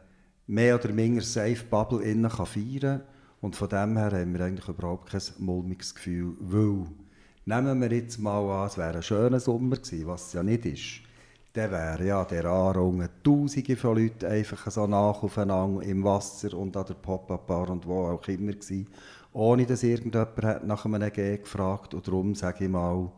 mehr 0.48 0.76
oder 0.76 0.96
weniger 0.96 1.24
safe 1.24 1.64
Bubble 1.70 2.04
innen 2.04 2.30
kann 2.30 2.46
feiern 2.46 3.00
kann. 3.00 3.02
Und 3.42 3.56
von 3.56 3.70
dem 3.70 3.98
her 3.98 4.12
haben 4.12 4.34
wir 4.34 4.42
eigentlich 4.42 4.68
überhaupt 4.68 5.10
kein 5.10 5.22
mulmiges 5.38 5.96
Gefühl, 5.96 6.36
weil 6.40 6.88
nehmen 7.46 7.82
wir 7.82 7.92
jetzt 7.92 8.20
mal 8.20 8.62
an, 8.62 8.68
es 8.68 8.78
wäre 8.78 8.98
ein 8.98 9.04
schöner 9.04 9.40
Sommer 9.40 9.78
gewesen, 9.78 10.08
was 10.08 10.28
es 10.28 10.34
ja 10.34 10.44
nicht 10.44 10.66
ist 10.66 11.10
dann 11.54 11.72
wäre 11.72 12.06
ja 12.06 12.26
der 12.26 12.46
Anrungen 12.46 13.10
Tausende 13.24 13.76
von 13.76 13.98
Leuten 13.98 14.26
einfach 14.26 14.70
so 14.70 14.86
nach 14.86 15.24
aufeinander 15.24 15.82
im 15.84 16.04
Wasser 16.04 16.56
und 16.56 16.78
an 16.78 16.86
der 16.86 16.94
Pop-Up-Bar 16.94 17.70
und 17.70 17.88
wo 17.88 18.08
auch 18.08 18.28
immer 18.28 18.54
gewesen, 18.54 18.88
ohne 19.34 19.66
dass 19.66 19.84
irgendjemand 19.84 20.66
nach 20.66 20.86
einem 20.86 21.12
G 21.12 21.38
gefragt 21.38 21.94
Und 21.94 22.08
darum 22.08 22.36
sage 22.36 22.66
ich 22.66 22.70
mal, 22.70 23.12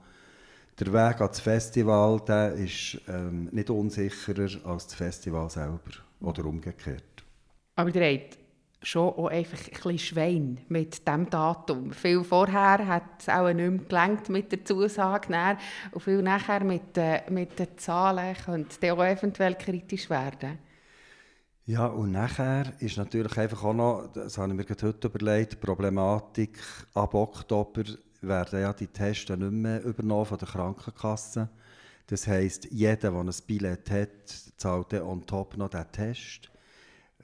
der 0.79 0.87
Weg 0.87 1.21
ans 1.21 1.39
Festival 1.39 2.21
der 2.25 2.53
ist 2.53 3.01
ähm, 3.07 3.49
nicht 3.51 3.69
unsicherer 3.69 4.65
als 4.65 4.87
das 4.87 4.95
Festival 4.95 5.49
selber 5.49 5.91
oder 6.21 6.45
umgekehrt. 6.45 7.03
Aber 7.75 7.89
habt 7.89 8.40
schon 8.83 9.09
auch 9.09 9.27
einfach 9.27 9.59
ein 9.59 9.71
bisschen 9.71 9.99
Schwein 9.99 10.57
mit 10.67 11.07
diesem 11.07 11.29
Datum. 11.29 11.91
Viel 11.91 12.23
vorher 12.23 12.87
hat 12.87 13.03
es 13.19 13.29
auch 13.29 13.47
nicht 13.47 13.57
mehr 13.57 13.79
gelangt 13.87 14.29
mit 14.29 14.51
der 14.51 14.65
Zusage 14.65 15.27
dann, 15.29 15.57
und 15.91 16.01
viel 16.01 16.21
nachher 16.21 16.63
mit, 16.63 16.97
äh, 16.97 17.21
mit 17.29 17.59
den 17.59 17.77
Zahlen 17.77 18.35
könnte 18.35 18.93
auch 18.93 19.03
eventuell 19.03 19.55
kritisch 19.55 20.09
werden. 20.09 20.57
Ja, 21.65 21.85
und 21.85 22.11
nachher 22.11 22.73
ist 22.79 22.97
natürlich 22.97 23.37
einfach 23.37 23.63
auch 23.63 23.73
noch, 23.73 24.07
das 24.13 24.37
habe 24.37 24.51
ich 24.51 24.57
mir 24.57 24.75
heute 24.83 25.07
überlegt, 25.07 25.53
die 25.53 25.57
Problematik, 25.57 26.57
ab 26.93 27.13
Oktober 27.13 27.83
werden 28.21 28.61
ja 28.61 28.73
die 28.73 28.87
Tests 28.87 29.29
nicht 29.29 29.39
mehr 29.39 29.83
übernommen 29.83 30.25
von 30.25 30.37
der 30.39 30.47
Krankenkasse. 30.47 31.49
Das 32.07 32.27
heisst, 32.27 32.67
jeder, 32.71 33.11
der 33.11 33.13
ein 33.13 33.31
Billett 33.47 33.89
hat, 33.91 34.27
zahlt 34.57 34.93
on 34.95 35.25
top 35.25 35.55
noch 35.55 35.69
diesen 35.69 35.91
Test. 35.91 36.50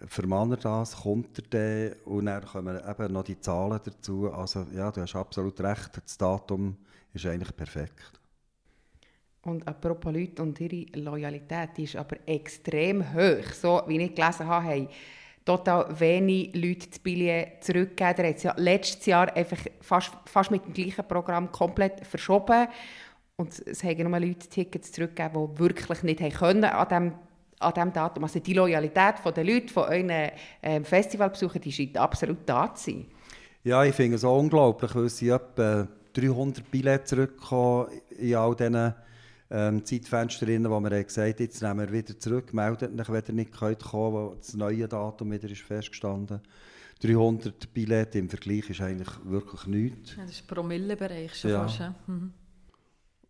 Vermannt 0.06 0.54
er 0.54 0.58
das, 0.58 0.96
kommt 0.96 1.40
er 1.40 1.44
dann 1.50 2.00
und 2.06 2.26
dann 2.28 2.46
kommen 2.46 2.80
eben 2.88 3.14
noch 3.14 3.24
die 3.24 3.40
Zahlen 3.40 3.80
dazu. 3.84 4.32
Also 4.32 4.66
ja, 4.76 4.92
du 4.92 5.02
hast 5.02 5.16
absolut 5.16 5.60
recht, 5.62 5.92
das 6.04 6.18
Datum 6.18 6.78
ist 7.14 7.26
eigentlich 7.26 7.56
perfekt. 7.56 8.12
Und 9.42 9.68
apropos 9.68 10.14
Leute 10.14 10.42
und 10.44 10.60
ihre 10.60 11.00
Loyalität, 11.00 11.70
die 11.78 11.84
ist 11.86 11.96
aber 11.96 12.18
extrem 12.26 13.14
hoch. 13.14 13.54
So 13.54 13.82
wie 13.88 14.02
ich 14.02 14.14
gelesen 14.14 14.46
habe, 14.46 14.66
haben 14.66 14.90
total 15.46 16.00
wenig 16.00 16.54
Leute 16.54 16.90
das 16.90 17.00
Billett 17.00 17.64
zurückgegeben. 17.64 18.16
Der 18.18 18.30
hat 18.30 18.36
es 18.36 18.44
ja 18.44 18.54
letztes 18.58 19.06
Jahr 19.06 19.34
einfach 19.36 19.60
fast, 19.80 20.12
fast 20.26 20.52
mit 20.52 20.66
dem 20.66 20.74
gleichen 20.74 21.08
Programm 21.08 21.52
komplett 21.52 22.06
verschoben. 22.06 22.68
Und 23.38 23.58
es 23.66 23.84
haben 23.84 24.10
nur 24.10 24.20
Leute 24.20 24.50
Tickets 24.50 24.92
zurückgegeben, 24.92 25.56
die 25.56 25.60
wirklich 25.60 26.04
nicht 26.04 26.38
können 26.38 26.66
an 26.66 26.88
diesem 26.88 27.14
an 27.60 27.74
diesem 27.74 27.94
Datum. 27.94 28.24
Also 28.24 28.40
die 28.40 28.54
Loyalität 28.54 29.16
der 29.26 29.44
Leute, 29.44 29.74
von 29.74 29.84
euren 29.84 30.32
ähm, 30.62 30.86
Festivalbesuchern, 30.86 31.62
die 31.62 31.72
scheint 31.72 31.98
absolut 31.98 32.40
da 32.46 32.74
zu 32.74 32.92
sein. 32.92 33.06
Ja, 33.64 33.84
ich 33.84 33.96
finde 33.96 34.16
es 34.16 34.24
auch 34.24 34.40
unglaublich, 34.40 34.94
weil 34.96 35.10
sie 35.10 35.30
etwa 35.30 35.88
300 36.14 36.70
Billette 36.72 37.06
zurückkommen 37.06 37.90
in 38.18 38.36
all 38.36 38.56
diesen 38.56 38.94
ähm, 39.50 39.86
Zeitfenstern, 39.86 40.70
wo 40.70 40.80
wir 40.80 41.04
gesagt 41.04 41.40
haben, 41.40 41.44
jetzt 41.44 41.62
nehmen 41.62 41.80
wir 41.80 41.92
wieder 41.92 42.20
zurück, 42.20 42.54
meldet 42.54 43.00
euch, 43.00 43.10
wenn 43.10 43.24
ihr 43.28 43.34
nicht 43.34 43.58
könnt 43.58 43.84
kommen 43.84 44.14
wo 44.14 44.36
das 44.36 44.54
neue 44.54 44.88
Datum 44.88 45.32
wieder 45.32 45.50
ist 45.50 45.62
festgestanden 45.62 46.42
300 47.02 47.74
Billette 47.74 48.18
im 48.18 48.30
Vergleich 48.30 48.70
ist 48.70 48.82
eigentlich 48.82 49.10
wirklich 49.24 49.68
nichts. 49.68 50.16
Ja, 50.16 50.24
das 50.24 50.32
ist 50.32 50.48
Promillebereich 50.48 51.36
schon 51.36 51.52
ja. 51.52 51.68
fast. 51.68 51.82
Mhm. 52.08 52.34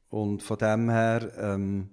Und 0.09 0.41
von 0.41 0.57
dem 0.57 0.89
her 0.89 1.31
ähm, 1.37 1.89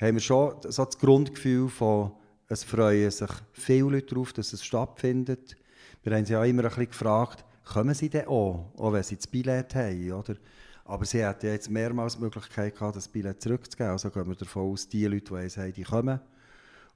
haben 0.00 0.14
wir 0.14 0.20
schon 0.20 0.54
so 0.62 0.84
das 0.84 0.98
Grundgefühl 0.98 1.68
von, 1.68 2.12
es 2.48 2.64
freuen 2.64 3.10
sich 3.10 3.30
viele 3.52 3.90
Leute 3.90 4.14
darauf, 4.14 4.32
dass 4.32 4.52
es 4.52 4.64
stattfindet. 4.64 5.56
Wir 6.02 6.16
haben 6.16 6.24
sie 6.24 6.32
ja 6.32 6.44
immer 6.44 6.62
ein 6.62 6.68
bisschen 6.68 6.88
gefragt, 6.88 7.44
kommen 7.64 7.94
sie 7.94 8.08
denn 8.08 8.26
auch, 8.26 8.72
auch 8.76 8.92
wenn 8.92 9.02
sie 9.02 9.16
das 9.16 9.26
Billett 9.26 9.74
haben, 9.74 10.12
oder? 10.12 10.36
Aber 10.84 11.04
sie 11.04 11.24
hatten 11.24 11.46
ja 11.46 11.52
jetzt 11.52 11.68
mehrmals 11.68 12.14
die 12.16 12.22
Möglichkeit 12.22 12.74
gehabt, 12.74 12.96
das 12.96 13.08
Billett 13.08 13.42
zurückzugeben. 13.42 13.92
Also 13.92 14.10
gehen 14.10 14.26
wir 14.26 14.36
davon 14.36 14.72
aus, 14.72 14.88
die 14.88 15.04
Leute, 15.04 15.34
die 15.34 15.46
es 15.46 15.58
haben, 15.58 15.72
die 15.74 15.82
kommen. 15.82 16.20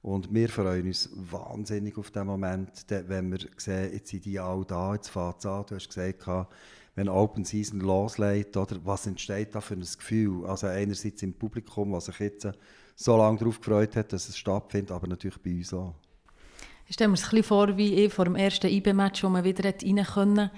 Und 0.01 0.33
wir 0.33 0.49
freuen 0.49 0.87
uns 0.87 1.09
wahnsinnig 1.13 1.97
auf 1.97 2.09
den 2.09 2.25
Moment, 2.25 2.85
wenn 2.89 3.31
wir 3.31 3.39
sehen, 3.57 3.93
jetzt 3.93 4.09
sind 4.09 4.25
die 4.25 4.39
alle 4.39 4.65
da, 4.65 4.95
jetzt 4.95 5.09
fängt 5.09 5.37
es 5.39 5.45
an. 5.45 5.65
Du 5.67 5.75
hast 5.75 5.87
gesagt, 5.87 6.49
wenn 6.95 7.07
Open 7.07 7.45
Season 7.45 7.79
loslegt, 7.79 8.57
oder, 8.57 8.83
was 8.83 9.05
entsteht 9.05 9.53
da 9.53 9.61
für 9.61 9.75
ein 9.75 9.81
Gefühl? 9.81 10.45
Also 10.45 10.67
einerseits 10.67 11.21
im 11.21 11.33
Publikum, 11.33 11.91
was 11.93 12.05
sich 12.05 12.19
jetzt 12.19 12.47
so 12.95 13.17
lange 13.17 13.39
darauf 13.39 13.59
gefreut 13.59 13.95
hat, 13.95 14.13
dass 14.13 14.29
es 14.29 14.37
stattfindet, 14.37 14.91
aber 14.91 15.07
natürlich 15.07 15.41
bei 15.41 15.51
uns 15.51 15.73
auch. 15.73 15.95
Ich 16.87 16.95
stelle 16.95 17.09
mir 17.09 17.15
es 17.15 17.31
ein 17.31 17.43
vor, 17.43 17.77
wie 17.77 17.93
ich 17.93 18.13
vor 18.13 18.25
dem 18.25 18.35
ersten 18.35 18.67
IB-Match, 18.67 19.23
wo 19.23 19.29
man 19.29 19.43
wieder 19.43 19.63
rein 19.65 20.05
konnte. 20.05 20.51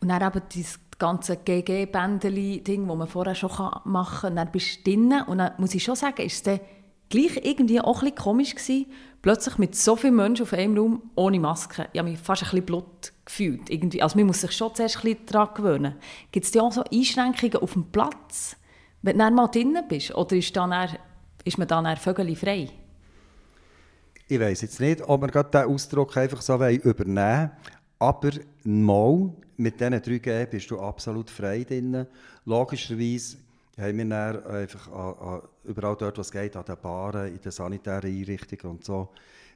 Und 0.00 0.08
dann 0.08 0.22
eben 0.22 0.42
dieses 0.52 0.80
ganze 0.98 1.36
GG-Bändeli-Ding, 1.36 2.86
das 2.86 2.96
man 2.96 3.08
vorher 3.08 3.34
schon 3.34 3.50
machen 3.84 4.20
kann. 4.20 4.30
Und 4.32 4.36
dann 4.36 4.50
bist 4.50 4.78
du 4.78 4.90
drinnen. 4.90 5.22
Und 5.24 5.38
dann 5.38 5.52
muss 5.58 5.74
ich 5.74 5.84
schon 5.84 5.96
sagen, 5.96 6.22
ist 6.22 6.34
es 6.34 6.42
dann 6.42 6.60
gleich 7.08 7.40
irgendwie 7.44 7.80
auch 7.80 8.02
ein 8.02 8.10
bisschen 8.10 8.16
komisch 8.16 8.54
gewesen, 8.54 8.86
plötzlich 9.22 9.58
mit 9.58 9.76
so 9.76 9.96
vielen 9.96 10.16
Menschen 10.16 10.42
auf 10.42 10.52
einem 10.52 10.76
Raum 10.76 11.02
ohne 11.14 11.38
Maske. 11.38 11.88
Ich 11.92 11.98
habe 11.98 12.10
mich 12.10 12.18
fast 12.18 12.42
ein 12.42 12.50
bisschen 12.50 12.66
Blut 12.66 13.12
gefühlt. 13.24 13.70
Irgendwie. 13.70 14.02
Also 14.02 14.18
man 14.18 14.26
muss 14.26 14.40
sich 14.40 14.52
schon 14.52 14.74
zuerst 14.74 14.96
ein 14.96 15.02
bisschen 15.02 15.26
daran 15.26 15.54
gewöhnen. 15.54 15.94
Gibt 16.32 16.46
es 16.46 16.52
da 16.52 16.62
auch 16.62 16.72
so 16.72 16.82
Einschränkungen 16.92 17.56
auf 17.56 17.74
dem 17.74 17.90
Platz, 17.90 18.56
wenn 19.02 19.18
du 19.18 19.24
dann 19.24 19.34
mal 19.34 19.48
drinnen 19.48 19.84
bist? 19.88 20.14
Oder 20.14 20.36
ist, 20.36 20.56
dann 20.56 20.72
ist 21.46 21.58
man 21.58 21.68
dann 21.68 21.96
frei? 21.96 22.68
Ich 24.28 24.40
weiß 24.40 24.62
jetzt 24.62 24.80
nicht, 24.80 25.02
ob 25.02 25.22
wir 25.22 25.28
diesen 25.28 25.68
Ausdruck 25.68 26.16
einfach 26.16 26.42
so 26.42 26.54
übernehmen 26.54 27.14
wollen, 27.14 27.50
aber 28.00 28.30
mal 28.64 29.32
mit 29.56 29.80
diesen 29.80 29.94
3G 29.94 30.46
bist 30.46 30.68
du 30.70 30.80
absolut 30.80 31.30
frei 31.30 31.62
drin. 31.62 32.04
Logischerweise 32.44 33.36
haben 33.78 33.98
wir 33.98 34.04
dann 34.06 34.44
einfach 34.44 34.88
an, 34.88 35.28
an, 35.28 35.42
überall 35.64 35.96
dort, 35.96 36.18
was 36.18 36.32
geht, 36.32 36.56
an 36.56 36.64
den 36.64 36.76
Baren, 36.82 37.32
in 37.32 37.40
den 37.40 37.52
sanitären 37.52 38.10
Einrichtungen 38.10 38.76
und 38.76 38.84
so, 38.84 39.10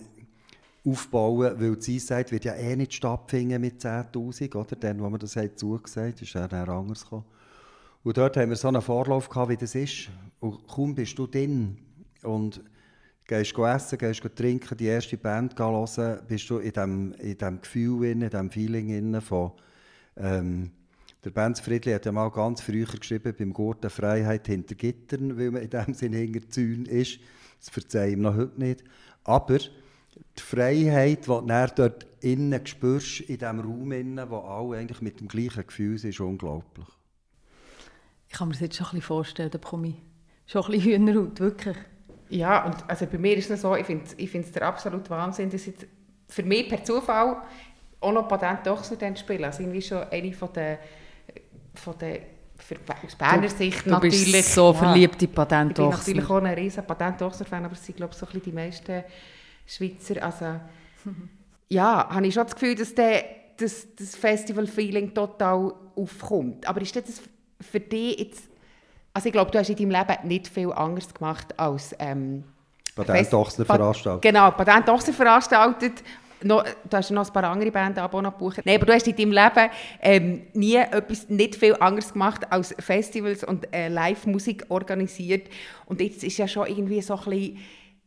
aufbauen, 0.85 1.59
weil 1.59 1.75
die 1.75 1.99
Seaside 1.99 2.31
wird 2.31 2.45
ja 2.45 2.53
eh 2.53 2.73
nicht 2.77 2.93
stattfinden 2.93 3.59
mit 3.59 3.83
10'000, 3.83 4.55
oder? 4.55 4.77
Dann, 4.77 5.01
wo 5.01 5.09
wir 5.09 5.17
das 5.17 5.35
haben 5.35 5.57
zugesagt, 5.57 6.21
ist 6.21 6.35
er 6.35 6.47
dann 6.47 6.69
anders 6.69 7.03
gekommen. 7.03 7.25
Und 8.03 8.17
dort 8.17 8.37
haben 8.37 8.49
wir 8.49 8.55
so 8.55 8.69
einen 8.69 8.81
Vorlauf 8.81 9.27
gehabt, 9.27 9.49
wie 9.49 9.57
das 9.57 9.75
ist. 9.75 10.09
Und 10.39 10.65
kaum 10.65 10.95
bist 10.95 11.19
du 11.19 11.27
drin 11.27 11.77
und 12.23 12.63
gehst 13.25 13.57
essen, 13.57 13.97
gehst 13.97 14.23
trinken, 14.35 14.77
die 14.77 14.85
erste 14.85 15.17
Band 15.17 15.59
hören, 15.59 16.19
bist 16.29 16.49
du 16.49 16.59
in 16.59 16.71
diesem 16.71 17.11
in 17.13 17.37
dem 17.37 17.61
Gefühl, 17.61 18.05
in 18.05 18.21
diesem 18.21 18.49
Feeling 18.51 19.19
von... 19.19 19.51
Ähm, 20.15 20.71
der 21.25 21.31
Benz 21.31 21.59
Friedli 21.59 21.91
hat 21.91 22.05
ja 22.05 22.11
mal 22.11 22.29
ganz 22.29 22.61
früher 22.61 22.85
geschrieben, 22.85 23.33
beim 23.37 23.51
Gurten 23.51 23.89
Freiheit 23.89 24.45
hinter 24.45 24.75
Gittern, 24.75 25.37
weil 25.39 25.49
man 25.49 25.63
in 25.63 25.71
dem 25.71 25.93
Sinne 25.95 26.17
hinter 26.17 26.47
Zäunen 26.49 26.85
ist. 26.85 27.19
Das 27.59 27.69
verzeihe 27.69 28.09
ich 28.09 28.13
ihm 28.13 28.21
noch 28.21 28.35
heute 28.35 28.59
nicht. 28.59 28.83
Aber 29.23 29.57
die 29.57 30.41
Freiheit, 30.41 31.25
die 31.25 31.47
du 31.47 31.71
dort 31.75 32.05
innen 32.21 32.65
spürst, 32.67 33.21
in 33.21 33.39
diesem 33.39 33.59
Raum, 33.59 33.91
innen, 33.91 34.29
wo 34.29 34.37
alle 34.37 34.77
eigentlich 34.77 35.01
mit 35.01 35.19
dem 35.19 35.27
gleichen 35.27 35.65
Gefühl 35.65 35.97
sind, 35.97 36.11
ist 36.11 36.19
unglaublich. 36.19 36.87
Ich 38.29 38.37
kann 38.37 38.49
mir 38.49 38.53
das 38.53 38.61
jetzt 38.61 38.75
schon 38.75 38.85
ein 38.85 38.91
bisschen 38.91 39.01
vorstellen, 39.01 39.49
da 39.49 39.57
bekomme 39.57 39.87
ich 39.87 39.95
schon 40.45 40.63
ein 40.63 40.71
bisschen 40.71 40.91
Hühnerhaut, 40.91 41.39
wirklich. 41.39 41.77
Ja, 42.29 42.65
und 42.65 42.87
also 42.87 43.07
bei 43.07 43.17
mir 43.17 43.35
ist 43.35 43.49
es 43.49 43.61
so, 43.61 43.75
ich 43.75 43.85
finde 43.85 44.05
ich 44.17 44.35
es 44.35 44.51
der 44.51 44.63
absolute 44.67 45.09
Wahnsinn, 45.09 45.49
dass 45.49 45.65
jetzt 45.65 45.87
für 46.27 46.43
mich 46.43 46.69
per 46.69 46.83
Zufall 46.83 47.41
auch 47.99 48.11
noch 48.11 48.27
Patent 48.27 48.65
Dochser 48.67 48.95
spielen. 49.15 49.43
Also 49.43 49.63
irgendwie 49.63 49.81
schon 49.81 50.03
eine 50.03 50.33
von 50.33 50.53
der, 50.53 50.79
von 51.75 51.97
der 51.99 52.19
für, 52.57 52.75
aus 53.05 53.15
Berner 53.15 53.49
Sicht 53.49 53.85
du 53.85 53.89
natürlich. 53.89 54.31
Bist 54.31 54.53
so 54.53 54.71
ja, 54.71 54.73
verliebt 54.73 55.21
in 55.21 55.31
Patent 55.31 55.71
Ich 55.71 55.75
bin 55.75 55.89
natürlich 55.89 56.29
auch 56.29 56.37
ein 56.37 56.53
riesen 56.53 56.85
Patent 56.85 57.19
fan 57.19 57.65
aber 57.65 57.73
es 57.73 57.85
sind 57.85 57.97
glaube 57.97 58.13
ich 58.13 58.17
so 58.17 58.25
die 58.25 58.51
meisten 58.51 59.03
Schweizer. 59.65 60.23
Also, 60.23 60.59
ja, 61.69 62.07
habe 62.09 62.27
ich 62.27 62.33
schon 62.33 62.43
das 62.43 62.53
Gefühl, 62.53 62.75
dass 62.75 62.93
der, 62.93 63.25
das, 63.57 63.87
das 63.95 64.15
Festival-Feeling 64.15 65.13
total 65.13 65.73
aufkommt. 65.95 66.67
Aber 66.67 66.81
ist 66.81 66.95
das 66.95 67.21
für 67.59 67.79
dich 67.79 68.19
jetzt... 68.19 68.43
Also 69.13 69.27
ich 69.27 69.33
glaube, 69.33 69.49
du 69.49 69.57
hast 69.57 69.69
in 69.69 69.77
deinem 69.77 69.91
Leben 69.91 70.27
nicht 70.27 70.47
viel 70.47 70.71
anderes 70.71 71.13
gemacht 71.13 71.57
als... 71.57 71.95
Ähm, 71.99 72.43
Patent-Ochsner 72.95 73.65
veranstaltet. 73.65 74.21
Genau, 74.21 74.51
Patent-Ochsner 74.51 75.13
veranstaltet. 75.13 76.03
No, 76.45 76.61
du 76.61 76.97
hast 76.97 77.09
noch 77.09 77.25
ein 77.25 77.33
paar 77.33 77.45
andere 77.45 77.71
Bände 77.71 77.99
noch 77.99 78.11
gebucht. 78.11 78.61
Nein, 78.63 78.75
aber 78.75 78.85
du 78.85 78.93
hast 78.93 79.07
in 79.07 79.15
deinem 79.15 79.31
Leben 79.31 79.71
ähm, 79.99 80.41
nie 80.53 80.75
etwas, 80.75 81.27
nicht 81.27 81.55
viel 81.55 81.75
anderes 81.79 82.13
gemacht 82.13 82.41
als 82.51 82.75
Festivals 82.77 83.43
und 83.43 83.67
äh, 83.73 83.87
Live-Musik 83.87 84.65
organisiert. 84.69 85.49
Und 85.87 86.01
jetzt 86.01 86.23
ist 86.23 86.37
ja 86.37 86.47
schon 86.47 86.67
irgendwie 86.67 87.01
so 87.01 87.15
ein 87.15 87.23
bisschen 87.23 87.57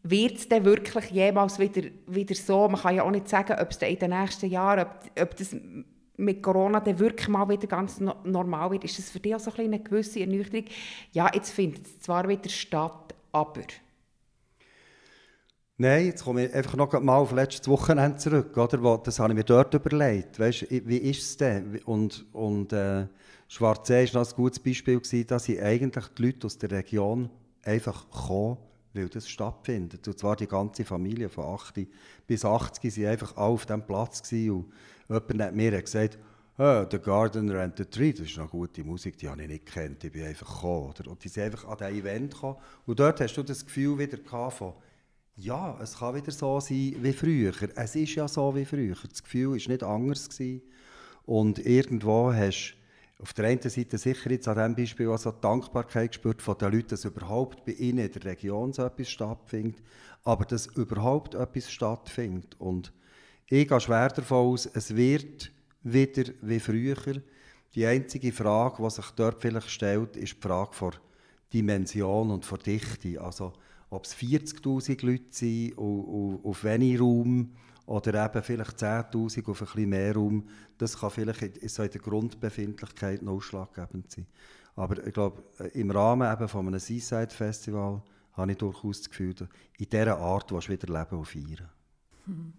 wird 0.04 0.36
es 0.36 0.48
denn 0.48 0.64
wirklich 0.64 1.06
jemals 1.10 1.58
wieder, 1.58 1.82
wieder 2.06 2.34
so? 2.36 2.68
Man 2.68 2.80
kann 2.80 2.94
ja 2.94 3.02
auch 3.02 3.10
nicht 3.10 3.28
sagen, 3.28 3.56
ob 3.60 3.70
es 3.70 3.78
in 3.78 3.98
den 3.98 4.10
nächsten 4.10 4.48
Jahren, 4.48 4.86
ob, 4.86 5.20
ob 5.20 5.36
das 5.36 5.56
mit 6.16 6.40
Corona 6.40 6.78
dann 6.78 7.00
wirklich 7.00 7.26
mal 7.26 7.48
wieder 7.48 7.66
ganz 7.66 7.98
no 7.98 8.14
normal 8.22 8.70
wird. 8.70 8.84
Ist 8.84 8.98
das 8.98 9.10
für 9.10 9.18
dich 9.18 9.34
auch 9.34 9.40
so 9.40 9.50
ein 9.50 9.64
eine 9.64 9.80
gewisse 9.80 10.20
Ernüchterung? 10.20 10.66
Ja, 11.10 11.28
jetzt 11.34 11.50
findet 11.50 11.86
es 11.86 11.98
zwar 11.98 12.28
wieder 12.28 12.48
statt, 12.48 13.16
aber... 13.32 13.62
Nein, 15.80 16.06
jetzt 16.06 16.24
komme 16.24 16.46
ich 16.46 16.54
einfach 16.54 16.74
noch 16.74 17.00
mal 17.00 17.18
auf 17.18 17.30
letztes 17.30 17.68
Wochenende 17.68 18.18
zurück. 18.18 18.56
Oder? 18.56 18.98
Das 18.98 19.20
habe 19.20 19.32
ich 19.32 19.36
mir 19.36 19.44
dort 19.44 19.72
überlegt. 19.74 20.40
Weißt, 20.40 20.68
wie 20.68 20.96
ist 20.96 21.22
es 21.22 21.36
denn? 21.36 21.78
Und, 21.84 22.26
und 22.32 22.72
äh, 22.72 23.06
Schwarzsee 23.46 24.12
war 24.12 24.22
noch 24.22 24.28
ein 24.28 24.34
gutes 24.34 24.58
Beispiel, 24.58 24.98
gewesen, 24.98 25.28
dass 25.28 25.44
sie 25.44 25.62
eigentlich 25.62 26.08
die 26.08 26.22
Leute 26.26 26.48
aus 26.48 26.58
der 26.58 26.72
Region 26.72 27.30
einfach 27.62 28.10
kommen, 28.10 28.56
weil 28.92 29.08
das 29.08 29.28
stattfindet. 29.28 30.08
Und 30.08 30.18
zwar 30.18 30.34
die 30.34 30.48
ganze 30.48 30.84
Familie 30.84 31.28
von 31.28 31.44
8 31.44 31.86
bis 32.26 32.44
80 32.44 32.98
waren 32.98 33.06
einfach 33.12 33.36
alle 33.36 33.46
auf 33.46 33.64
diesem 33.64 33.86
Platz. 33.86 34.20
Gewesen. 34.24 34.50
Und 35.06 35.30
jemand 35.30 35.42
hat 35.42 35.54
mir 35.54 35.80
gesagt, 35.80 36.18
oh, 36.58 36.86
«The 36.90 36.98
Gardener 36.98 37.60
and 37.60 37.76
the 37.76 37.84
Tree», 37.84 38.12
das 38.12 38.26
ist 38.26 38.36
eine 38.36 38.48
gute 38.48 38.82
Musik, 38.82 39.16
die 39.16 39.28
habe 39.28 39.42
ich 39.42 39.48
nicht 39.48 39.66
gekannt, 39.66 40.02
ich 40.02 40.10
bin 40.10 40.24
einfach 40.24 40.52
gekommen. 40.52 40.88
Oder? 40.88 41.08
Und 41.08 41.22
die 41.22 41.28
sind 41.28 41.44
einfach 41.44 41.68
an 41.68 41.78
diesem 41.78 41.94
Event 41.94 42.34
gekommen. 42.34 42.56
Und 42.84 42.98
dort 42.98 43.20
hast 43.20 43.36
du 43.36 43.44
das 43.44 43.64
Gefühl 43.64 43.96
wieder 43.96 44.18
von 44.50 44.72
ja, 45.38 45.78
es 45.80 45.98
kann 45.98 46.16
wieder 46.16 46.32
so 46.32 46.58
sein 46.58 46.96
wie 46.98 47.12
früher. 47.12 47.52
Es 47.76 47.94
ist 47.94 48.14
ja 48.16 48.26
so 48.26 48.54
wie 48.54 48.64
früher. 48.64 48.96
Das 49.08 49.22
Gefühl 49.22 49.50
war 49.50 49.54
nicht 49.54 49.82
anders. 49.82 50.28
Gewesen. 50.28 50.62
Und 51.26 51.58
irgendwo 51.64 52.32
hast 52.32 52.74
du 53.16 53.22
auf 53.22 53.32
der 53.34 53.46
einen 53.46 53.62
Seite 53.62 53.98
sicher 53.98 54.30
jetzt 54.30 54.48
an 54.48 54.56
diesem 54.56 54.74
Beispiel 54.74 55.08
also 55.10 55.30
die 55.30 55.40
Dankbarkeit 55.40 56.12
gespürt 56.12 56.42
von 56.42 56.58
den 56.58 56.72
Leuten, 56.72 56.88
dass 56.88 57.04
überhaupt 57.04 57.64
bei 57.64 57.72
ihnen 57.72 58.06
in 58.06 58.12
der 58.12 58.24
Region 58.24 58.72
so 58.72 58.84
etwas 58.84 59.10
stattfindet, 59.10 59.82
aber 60.24 60.44
dass 60.44 60.66
überhaupt 60.66 61.34
etwas 61.34 61.70
stattfindet. 61.70 62.56
Und 62.58 62.92
ich 63.46 63.66
gehe 63.68 63.80
schwer 63.80 64.08
davon 64.08 64.38
aus, 64.38 64.66
es 64.66 64.94
wird 64.94 65.52
wieder 65.82 66.32
wie 66.42 66.60
früher. 66.60 66.96
Die 67.74 67.86
einzige 67.86 68.32
Frage, 68.32 68.82
die 68.82 68.90
sich 68.90 69.10
dort 69.12 69.40
vielleicht 69.40 69.70
stellt, 69.70 70.16
ist 70.16 70.36
die 70.36 70.40
Frage 70.40 70.70
der 70.80 70.92
Dimension 71.52 72.30
und 72.30 72.48
der 72.50 72.58
Dichte. 72.58 73.20
Also, 73.20 73.52
ob 73.90 74.04
es 74.04 74.14
40'000 74.14 75.04
Leute 75.04 75.24
sind 75.30 75.78
auf 75.78 76.64
wenig 76.64 77.00
Raum 77.00 77.52
oder 77.86 78.24
eben 78.24 78.42
vielleicht 78.42 78.78
10'000 78.78 79.48
auf 79.48 79.60
ein 79.60 79.66
bisschen 79.66 79.88
mehr 79.88 80.14
Raum, 80.14 80.46
das 80.76 80.98
kann 80.98 81.10
vielleicht 81.10 81.56
in, 81.56 81.68
so 81.68 81.82
in 81.82 81.90
der 81.90 82.00
Grundbefindlichkeit 82.00 83.22
noch 83.22 83.34
ausschlaggebend 83.34 84.10
sein. 84.10 84.26
Aber 84.76 85.04
ich 85.04 85.12
glaube, 85.12 85.42
äh, 85.58 85.68
im 85.80 85.90
Rahmen 85.90 86.30
eben 86.30 86.48
von 86.48 86.66
einem 86.66 86.78
Seaside 86.78 87.30
Festival 87.30 88.02
habe 88.34 88.52
ich 88.52 88.58
durchaus 88.58 89.00
das 89.00 89.10
Gefühl, 89.10 89.34
in 89.78 89.88
dieser 89.88 90.18
Art 90.18 90.52
willst 90.52 90.68
du 90.68 90.72
wieder 90.72 90.86
leben 90.86 91.18
und 91.18 91.24
feiern. 91.24 91.68
Hm. 92.26 92.52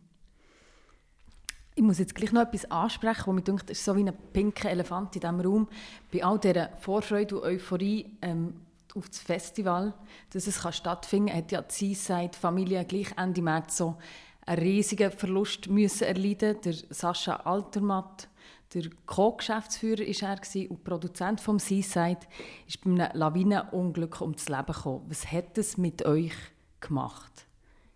Ich 1.75 1.83
muss 1.83 2.00
jetzt 2.00 2.13
gleich 2.13 2.33
noch 2.33 2.41
etwas 2.41 2.69
ansprechen, 2.69 3.24
wo 3.27 3.31
mir 3.31 3.41
denkt, 3.41 3.69
ist 3.69 3.86
so 3.86 3.95
wie 3.95 4.03
ein 4.03 4.13
pinker 4.33 4.69
Elefant 4.69 5.15
in 5.15 5.21
diesem 5.21 5.39
Raum. 5.39 5.69
Bei 6.12 6.24
all 6.25 6.38
dieser 6.38 6.75
Vorfreude 6.77 7.38
und 7.38 7.43
Euphorie 7.43 8.17
ähm, 8.21 8.55
auf 9.00 9.10
das 9.10 9.20
Festival, 9.20 9.94
dass 10.32 10.48
es 10.48 10.62
kann 10.62 10.74
stattfinden 10.74 11.29
kann, 11.29 11.38
hat 11.38 11.51
ja 11.51 11.62
die 11.62 11.96
Seaside-Familie 11.96 12.86
gleich 12.86 13.12
Ende 13.18 13.41
März 13.41 13.77
so 13.77 13.98
einen 14.46 14.62
riesigen 14.62 15.12
Verlust 15.12 15.70
müssen 15.70 16.03
erleiden. 16.03 16.58
Der 16.63 16.74
Sascha 16.89 17.36
Altermatt, 17.38 18.27
der 18.74 18.84
Co-Geschäftsführer 19.06 20.01
war 20.01 20.39
er 20.53 20.72
und 20.72 20.84
Produzent 20.84 21.41
vom 21.41 21.60
Seaside, 21.60 22.20
ist 22.68 22.84
bei 22.84 22.91
einem 22.91 23.10
Lawinenunglück 23.13 24.22
ums 24.22 24.48
Leben 24.50 24.65
gekommen. 24.68 25.06
Was 25.08 25.32
hat 25.32 25.58
es 25.58 25.77
mit 25.77 26.06
euch 26.06 26.34
gemacht, 26.79 27.48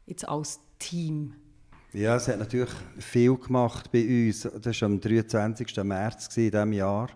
jetzt 0.05 0.27
als 0.27 0.59
Team? 0.79 1.35
Ja, 1.93 2.15
es 2.15 2.27
hat 2.27 2.39
natürlich 2.39 2.73
viel 2.97 3.35
gemacht 3.37 3.91
bei 3.91 4.27
uns. 4.27 4.49
Das 4.61 4.81
war 4.81 4.87
am 4.87 4.99
23. 4.99 5.77
März 5.83 6.35
in 6.37 6.49
diesem 6.49 6.73
Jahr, 6.73 7.09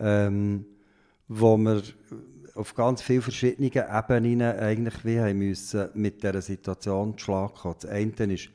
ähm, 0.00 0.66
wo 1.28 1.56
wir 1.56 1.80
auf 2.60 2.74
ganz 2.74 3.00
vielen 3.00 3.22
verschiedenen 3.22 3.70
Ebenen 3.72 4.42
eigentlich 4.42 5.02
wie 5.04 5.18
haben 5.18 5.38
müssen 5.38 5.88
mit 5.94 6.22
dieser 6.22 6.42
Situation 6.42 7.18
schlagen 7.18 7.54
kommen. 7.54 7.76
Das 7.80 7.90
eine 7.90 8.34
ist 8.34 8.50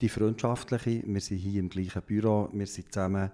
die 0.00 0.08
freundschaftliche. 0.08 1.02
Wir 1.04 1.20
sind 1.20 1.36
hier 1.36 1.60
im 1.60 1.68
gleichen 1.68 2.00
Büro, 2.00 2.48
wir 2.52 2.66
sind 2.66 2.90
zusammen 2.90 3.30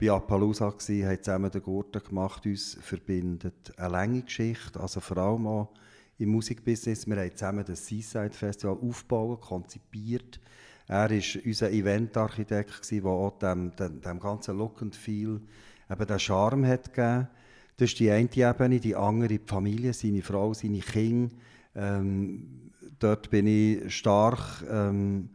bei 0.00 0.10
Appaloosa 0.10 0.70
gewesen, 0.70 1.06
haben 1.06 1.22
zusammen 1.22 1.50
den 1.52 1.62
Gurten 1.62 2.02
gemacht, 2.02 2.44
uns 2.44 2.76
verbindet 2.80 3.72
eine 3.76 3.88
lange 3.88 4.22
Geschichte, 4.22 4.80
also 4.80 4.98
vor 4.98 5.16
allem 5.18 5.46
auch 5.46 5.72
im 6.18 6.30
Musikbusiness. 6.30 7.06
Wir 7.06 7.16
haben 7.16 7.36
zusammen 7.36 7.64
das 7.64 7.86
Seaside 7.86 8.32
Festival 8.32 8.76
aufgebaut, 8.82 9.42
konzipiert. 9.42 10.40
Er 10.88 11.08
war 11.08 11.44
unser 11.44 11.70
Eventarchitekt, 11.70 12.90
der 12.90 13.04
auch 13.04 13.38
dem, 13.38 13.74
dem, 13.76 14.00
dem 14.00 14.18
ganzen 14.18 14.58
Look 14.58 14.82
and 14.82 14.96
Feel 14.96 15.40
eben 15.88 16.06
den 16.06 16.18
Charme 16.18 16.66
hat 16.66 16.92
gegeben 16.92 17.28
das 17.76 17.90
ist 17.90 17.98
die 18.00 18.10
eine 18.10 18.28
Ebene, 18.34 18.80
die 18.80 18.96
andere 18.96 19.28
die 19.28 19.40
Familie, 19.44 19.92
seine 19.92 20.22
Frau, 20.22 20.54
seine 20.54 20.80
Kinder. 20.80 21.34
Ähm, 21.74 22.70
dort 22.98 23.28
bin 23.28 23.46
ich 23.46 23.94
stark 23.94 24.64
ähm, 24.70 25.28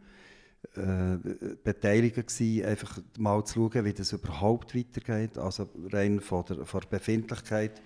äh, 0.74 1.18
beteiligt 1.62 2.16
gewesen, 2.16 2.64
einfach 2.64 2.98
mal 3.18 3.44
zu 3.44 3.70
schauen, 3.70 3.84
wie 3.84 3.92
das 3.92 4.12
überhaupt 4.12 4.74
weitergeht. 4.74 5.38
Also 5.38 5.68
rein 5.92 6.20
von 6.20 6.44
der, 6.46 6.64
von 6.64 6.80
der 6.80 6.88
Befindlichkeit 6.88 7.80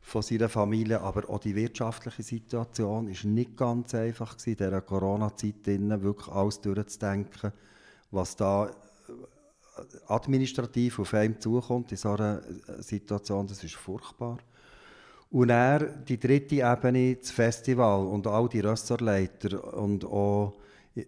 von 0.00 0.22
seiner 0.22 0.48
Familie, 0.48 1.00
aber 1.00 1.28
auch 1.28 1.38
die 1.38 1.54
wirtschaftliche 1.54 2.22
Situation 2.22 3.08
ist 3.08 3.24
nicht 3.24 3.56
ganz 3.56 3.94
einfach 3.94 4.36
gewesen, 4.36 4.50
in 4.50 4.56
dieser 4.56 4.80
Corona-Zeit 4.80 5.66
wirklich 5.66 6.28
alles 6.28 6.60
durchzudenken, 6.60 7.52
was 8.10 8.36
da 8.36 8.70
administrativ 10.06 10.98
auf 10.98 11.14
einem 11.14 11.40
zukommt 11.40 11.90
in 11.92 11.98
so 11.98 12.10
einer 12.10 12.42
äh, 12.68 12.82
Situation, 12.82 13.46
das 13.46 13.64
ist 13.64 13.74
furchtbar. 13.74 14.38
Und 15.30 15.48
er 15.48 15.80
die 15.80 16.20
dritte 16.20 16.56
Ebene, 16.56 17.16
das 17.16 17.30
Festival 17.30 18.06
und 18.06 18.26
all 18.26 18.48
die 18.48 18.60
Restaurantleiter 18.60 19.74
und 19.74 20.04
auch 20.04 20.54
äh, 20.94 21.06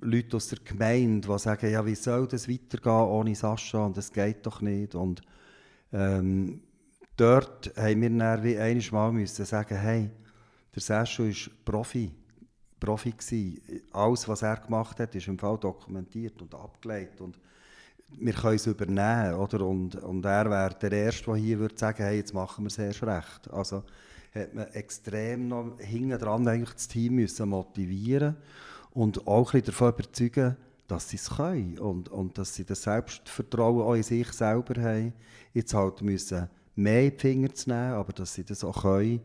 Leute 0.00 0.36
aus 0.36 0.48
der 0.48 0.58
Gemeinde, 0.64 1.26
die 1.26 1.38
sagen, 1.38 1.70
ja, 1.70 1.84
wie 1.84 1.94
soll 1.94 2.28
das 2.28 2.48
weitergehen 2.48 2.92
ohne 2.92 3.34
Sascha 3.34 3.84
und 3.84 3.96
das 3.96 4.12
geht 4.12 4.46
doch 4.46 4.60
nicht. 4.60 4.94
Und 4.94 5.22
ähm, 5.92 6.60
dort 7.16 7.72
haben 7.76 8.02
wir 8.02 8.10
dann 8.10 8.44
wie 8.44 8.58
einiges 8.58 8.92
Mal 8.92 9.10
müssen 9.10 9.44
sagen, 9.44 9.76
hey, 9.76 10.10
der 10.74 10.82
Sascha 10.82 11.24
ist 11.24 11.50
Profi, 11.64 12.12
Profi 12.78 13.12
gewesen. 13.12 13.82
Alles, 13.92 14.28
was 14.28 14.42
er 14.42 14.58
gemacht 14.58 15.00
hat, 15.00 15.14
ist 15.14 15.26
im 15.26 15.38
Fall 15.38 15.58
dokumentiert 15.58 16.40
und 16.40 16.54
abgelegt 16.54 17.20
und 17.20 17.36
wir 18.08 18.32
können 18.32 18.56
es 18.56 18.66
übernehmen. 18.66 19.34
Oder? 19.34 19.66
Und, 19.66 19.96
und 19.96 20.24
er 20.24 20.50
wäre 20.50 20.74
der 20.80 20.92
Erste, 20.92 21.26
der 21.26 21.36
hier 21.36 21.58
würde 21.58 21.76
sagen 21.76 22.02
hey, 22.02 22.18
jetzt 22.18 22.34
machen 22.34 22.64
wir 22.64 22.68
es 22.68 22.78
erst 22.78 23.02
recht. 23.02 23.50
Also 23.52 23.82
hat 24.34 24.54
man 24.54 24.66
extrem 24.68 25.48
noch 25.48 25.78
hinten 25.78 26.18
dran 26.18 26.46
eigentlich 26.46 26.74
das 26.74 26.88
Team 26.88 27.14
müssen 27.14 27.48
motivieren 27.48 28.36
und 28.92 29.26
auch 29.26 29.54
ein 29.54 29.62
davon 29.62 29.92
überzeugen, 29.92 30.56
dass 30.88 31.08
sie 31.08 31.16
es 31.16 31.30
können 31.30 31.78
und, 31.78 32.08
und 32.08 32.38
dass 32.38 32.54
sie 32.54 32.64
das 32.64 32.82
Selbstvertrauen 32.82 33.82
auch 33.82 33.94
in 33.94 34.02
sich 34.02 34.30
selber 34.32 34.80
haben. 34.80 35.12
Jetzt 35.52 35.74
halt 35.74 36.02
müssen 36.02 36.48
mehr 36.76 37.04
in 37.04 37.10
die 37.10 37.18
Finger 37.18 37.54
zu 37.54 37.70
nehmen, 37.70 37.94
aber 37.94 38.12
dass 38.12 38.34
sie 38.34 38.44
das 38.44 38.62
auch 38.62 38.82
können. 38.82 39.20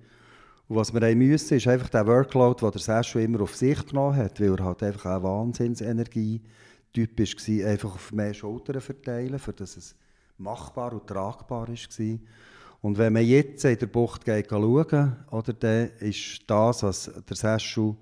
Und 0.67 0.75
was 0.77 0.93
wir 0.93 1.01
haben 1.01 1.17
müssen, 1.17 1.57
ist 1.57 1.67
einfach 1.67 1.89
der 1.89 2.07
Workload, 2.07 2.61
den 2.61 2.71
der 2.71 2.81
Sash 2.81 3.09
schon 3.09 3.21
immer 3.23 3.41
auf 3.41 3.55
sich 3.55 3.85
genommen 3.85 4.15
hat, 4.15 4.39
weil 4.39 4.57
er 4.57 4.63
halt 4.63 4.81
einfach 4.81 5.05
eine 5.05 5.23
Wahnsinnsenergie 5.23 6.41
hat 6.43 6.70
typisch 6.93 7.35
war, 7.35 7.69
einfach 7.69 7.95
auf 7.95 8.11
mehr 8.11 8.33
Schultern 8.33 8.81
verteilen, 8.81 9.39
für 9.39 9.53
dass 9.53 9.77
es 9.77 9.95
machbar 10.37 10.93
und 10.93 11.07
tragbar 11.07 11.67
war. 11.67 12.19
Und 12.81 12.97
wenn 12.97 13.13
man 13.13 13.25
jetzt 13.25 13.63
in 13.63 13.77
der 13.77 13.85
Bucht 13.87 14.23
schauen, 14.25 15.15
oder, 15.29 15.53
dann 15.53 15.89
ist 15.99 16.41
das, 16.47 16.83
was 16.83 17.11
der 17.29 17.35
Seschu 17.35 17.95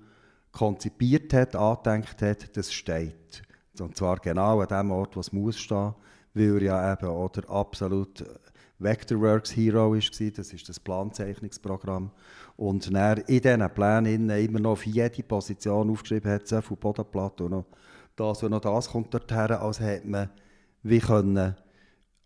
konzipiert 0.52 1.32
hat, 1.34 1.54
angedenkt 1.54 2.22
hat, 2.22 2.56
das 2.56 2.72
steht. 2.72 3.42
Und 3.78 3.96
zwar 3.96 4.16
genau 4.18 4.60
an 4.60 4.68
dem 4.68 4.90
Ort, 4.90 5.16
wo 5.16 5.20
es 5.20 5.32
muss 5.32 5.58
stehen, 5.58 5.94
weil 6.34 6.56
er 6.56 6.62
ja 6.62 6.92
eben 6.92 7.08
auch 7.08 7.28
der 7.30 7.48
absolute 7.48 8.40
Vectorworks 8.78 9.54
Hero 9.54 9.92
war, 9.92 10.30
das 10.30 10.52
ist 10.52 10.68
das 10.68 10.80
Planzeichnungsprogramm. 10.80 12.10
Und 12.56 12.92
er 12.92 13.28
in 13.28 13.40
diesen 13.40 13.70
Plänen 13.70 14.30
immer 14.30 14.60
noch 14.60 14.72
auf 14.72 14.86
jede 14.86 15.22
Position 15.22 15.90
aufgeschrieben 15.90 16.30
hat, 16.30 16.48
so 16.48 16.60
viel 16.60 16.76
Bodenplatte 16.76 17.44
und 17.44 17.50
noch 17.50 17.66
das 18.20 18.42
und 18.42 18.50
noch 18.50 18.60
das 18.60 18.90
kommt 18.90 19.12
dorthin, 19.14 19.52
als 19.52 19.80
hätte 19.80 20.06
man 20.06 20.30
wie 20.82 20.98
können 20.98 21.56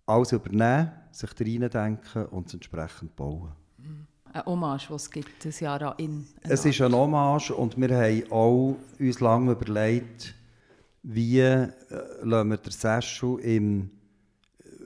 alles 0.06 0.32
übernehmen, 0.32 0.92
sich 1.12 1.30
reindenken 1.40 2.26
und 2.26 2.48
es 2.48 2.54
entsprechend 2.54 3.16
bauen. 3.16 3.52
Ein 4.32 4.44
Hommage, 4.46 4.90
was 4.90 5.02
es 5.02 5.10
gibt, 5.10 5.44
das 5.44 5.60
Jahr 5.60 5.80
an 5.80 5.94
in. 5.98 6.26
Es 6.42 6.64
ist 6.64 6.80
ein 6.80 6.92
Hommage 6.92 7.52
und 7.52 7.76
wir 7.78 7.96
haben 7.96 8.32
auch 8.32 8.76
uns 8.98 9.20
lange 9.20 9.52
überlegt, 9.52 10.34
wie 11.02 11.38
äh, 11.38 11.68
lassen 12.22 12.50
wir 12.50 12.56
den 12.56 12.72
Seschu 12.72 13.38
im 13.38 13.90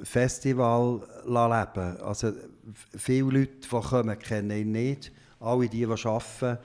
Festival 0.02 1.00
leben. 1.24 1.96
Also 2.02 2.32
viele 2.96 3.40
Leute, 3.40 3.52
die 3.62 3.68
kommen, 3.68 4.18
kennen 4.18 4.50
ihn 4.50 4.72
nicht. 4.72 5.12
Alle 5.40 5.68
die, 5.68 5.86
die 5.86 5.86
arbeiten, 5.86 6.58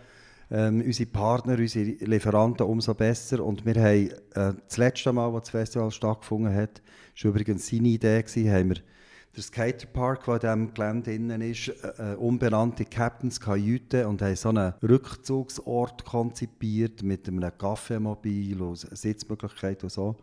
ähm, 0.51 0.82
unsere 0.82 1.10
Partner, 1.10 1.58
unsere 1.58 1.91
Lieferanten 2.06 2.65
umso 2.65 2.93
besser. 2.93 3.43
Und 3.43 3.65
wir 3.65 3.75
haben 3.75 4.10
äh, 4.10 4.60
das 4.67 4.77
letzte 4.77 5.13
Mal, 5.13 5.34
als 5.34 5.43
das 5.45 5.49
Festival 5.49 5.91
stattgefunden 5.91 6.53
hat, 6.53 6.82
war 7.21 7.29
übrigens 7.29 7.67
seine 7.67 7.89
Idee, 7.89 8.21
gewesen, 8.21 8.51
haben 8.51 8.69
wir 8.69 8.77
der 9.36 9.43
Skaterpark, 9.43 10.25
der 10.25 10.36
in 10.36 10.39
diesem 10.41 10.73
Gelände 10.73 11.13
innen 11.13 11.41
ist, 11.41 11.69
äh, 11.69 12.15
umbenannte 12.17 12.86
Captain's 12.86 13.39
Kajüte 13.39 14.08
und 14.08 14.21
haben 14.21 14.36
so 14.36 14.49
einen 14.49 14.73
Rückzugsort 14.84 16.06
konzipiert 16.06 17.01
mit 17.01 17.27
einem 17.27 17.51
Kaffeemobil 17.58 18.62
und 18.62 18.77
Sitzmöglichkeiten 18.77 19.86
und 19.86 19.89
so. 19.89 20.15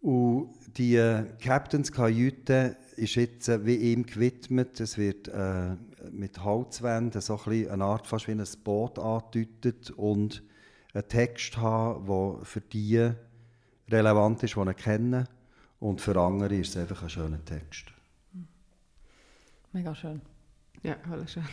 Und 0.00 0.50
die 0.76 0.96
äh, 0.96 1.24
Captain's 1.42 1.90
Kajüte 1.90 2.76
ist 2.96 3.14
jetzt 3.14 3.48
äh, 3.48 3.64
wie 3.64 3.76
ihm 3.76 4.04
gewidmet. 4.04 4.78
Es 4.80 4.98
wird 4.98 5.28
äh, 5.28 5.76
mit 6.12 6.42
Holzwänden 6.44 7.20
so 7.20 7.38
ein 7.46 7.68
eine 7.70 7.84
Art 7.84 8.06
fast 8.06 8.26
wie 8.28 8.32
ein 8.32 8.44
Boot 8.64 8.98
andeutet 8.98 9.90
und 9.90 10.42
einen 10.94 11.08
Text 11.08 11.56
haben, 11.56 12.06
der 12.06 12.44
für 12.44 12.60
die 12.60 13.10
relevant 13.90 14.42
ist, 14.42 14.54
die 14.54 14.60
ihn 14.60 14.76
kennen. 14.76 15.28
Und 15.80 16.00
für 16.00 16.18
andere 16.20 16.54
ist 16.56 16.70
es 16.70 16.76
einfach 16.76 17.02
ein 17.02 17.10
schöner 17.10 17.44
Text. 17.44 17.86
Mega 19.72 19.94
schön. 19.94 20.20
Ja, 20.82 20.96
alles 21.10 21.32
schön. 21.32 21.44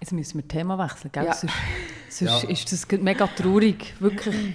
Jetzt 0.00 0.12
müssen 0.12 0.38
wir 0.38 0.48
Thema 0.48 0.78
wechseln, 0.78 1.12
gell? 1.12 1.24
Ja. 1.26 1.34
Sonst, 1.34 1.54
sonst 2.10 2.42
Ja. 2.44 2.48
ist 2.48 2.72
das 2.72 2.88
mega 3.02 3.26
traurig, 3.26 3.94
wirklich. 4.00 4.54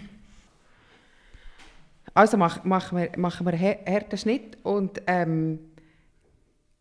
Also 2.14 2.38
mach, 2.38 2.64
machen 2.64 2.98
wir, 2.98 3.12
machen 3.18 3.46
wir 3.46 3.54
einen 3.54 3.60
her- 3.62 3.80
harten 3.88 4.18
Schnitt 4.18 4.58
und 4.64 5.02
ähm, 5.06 5.60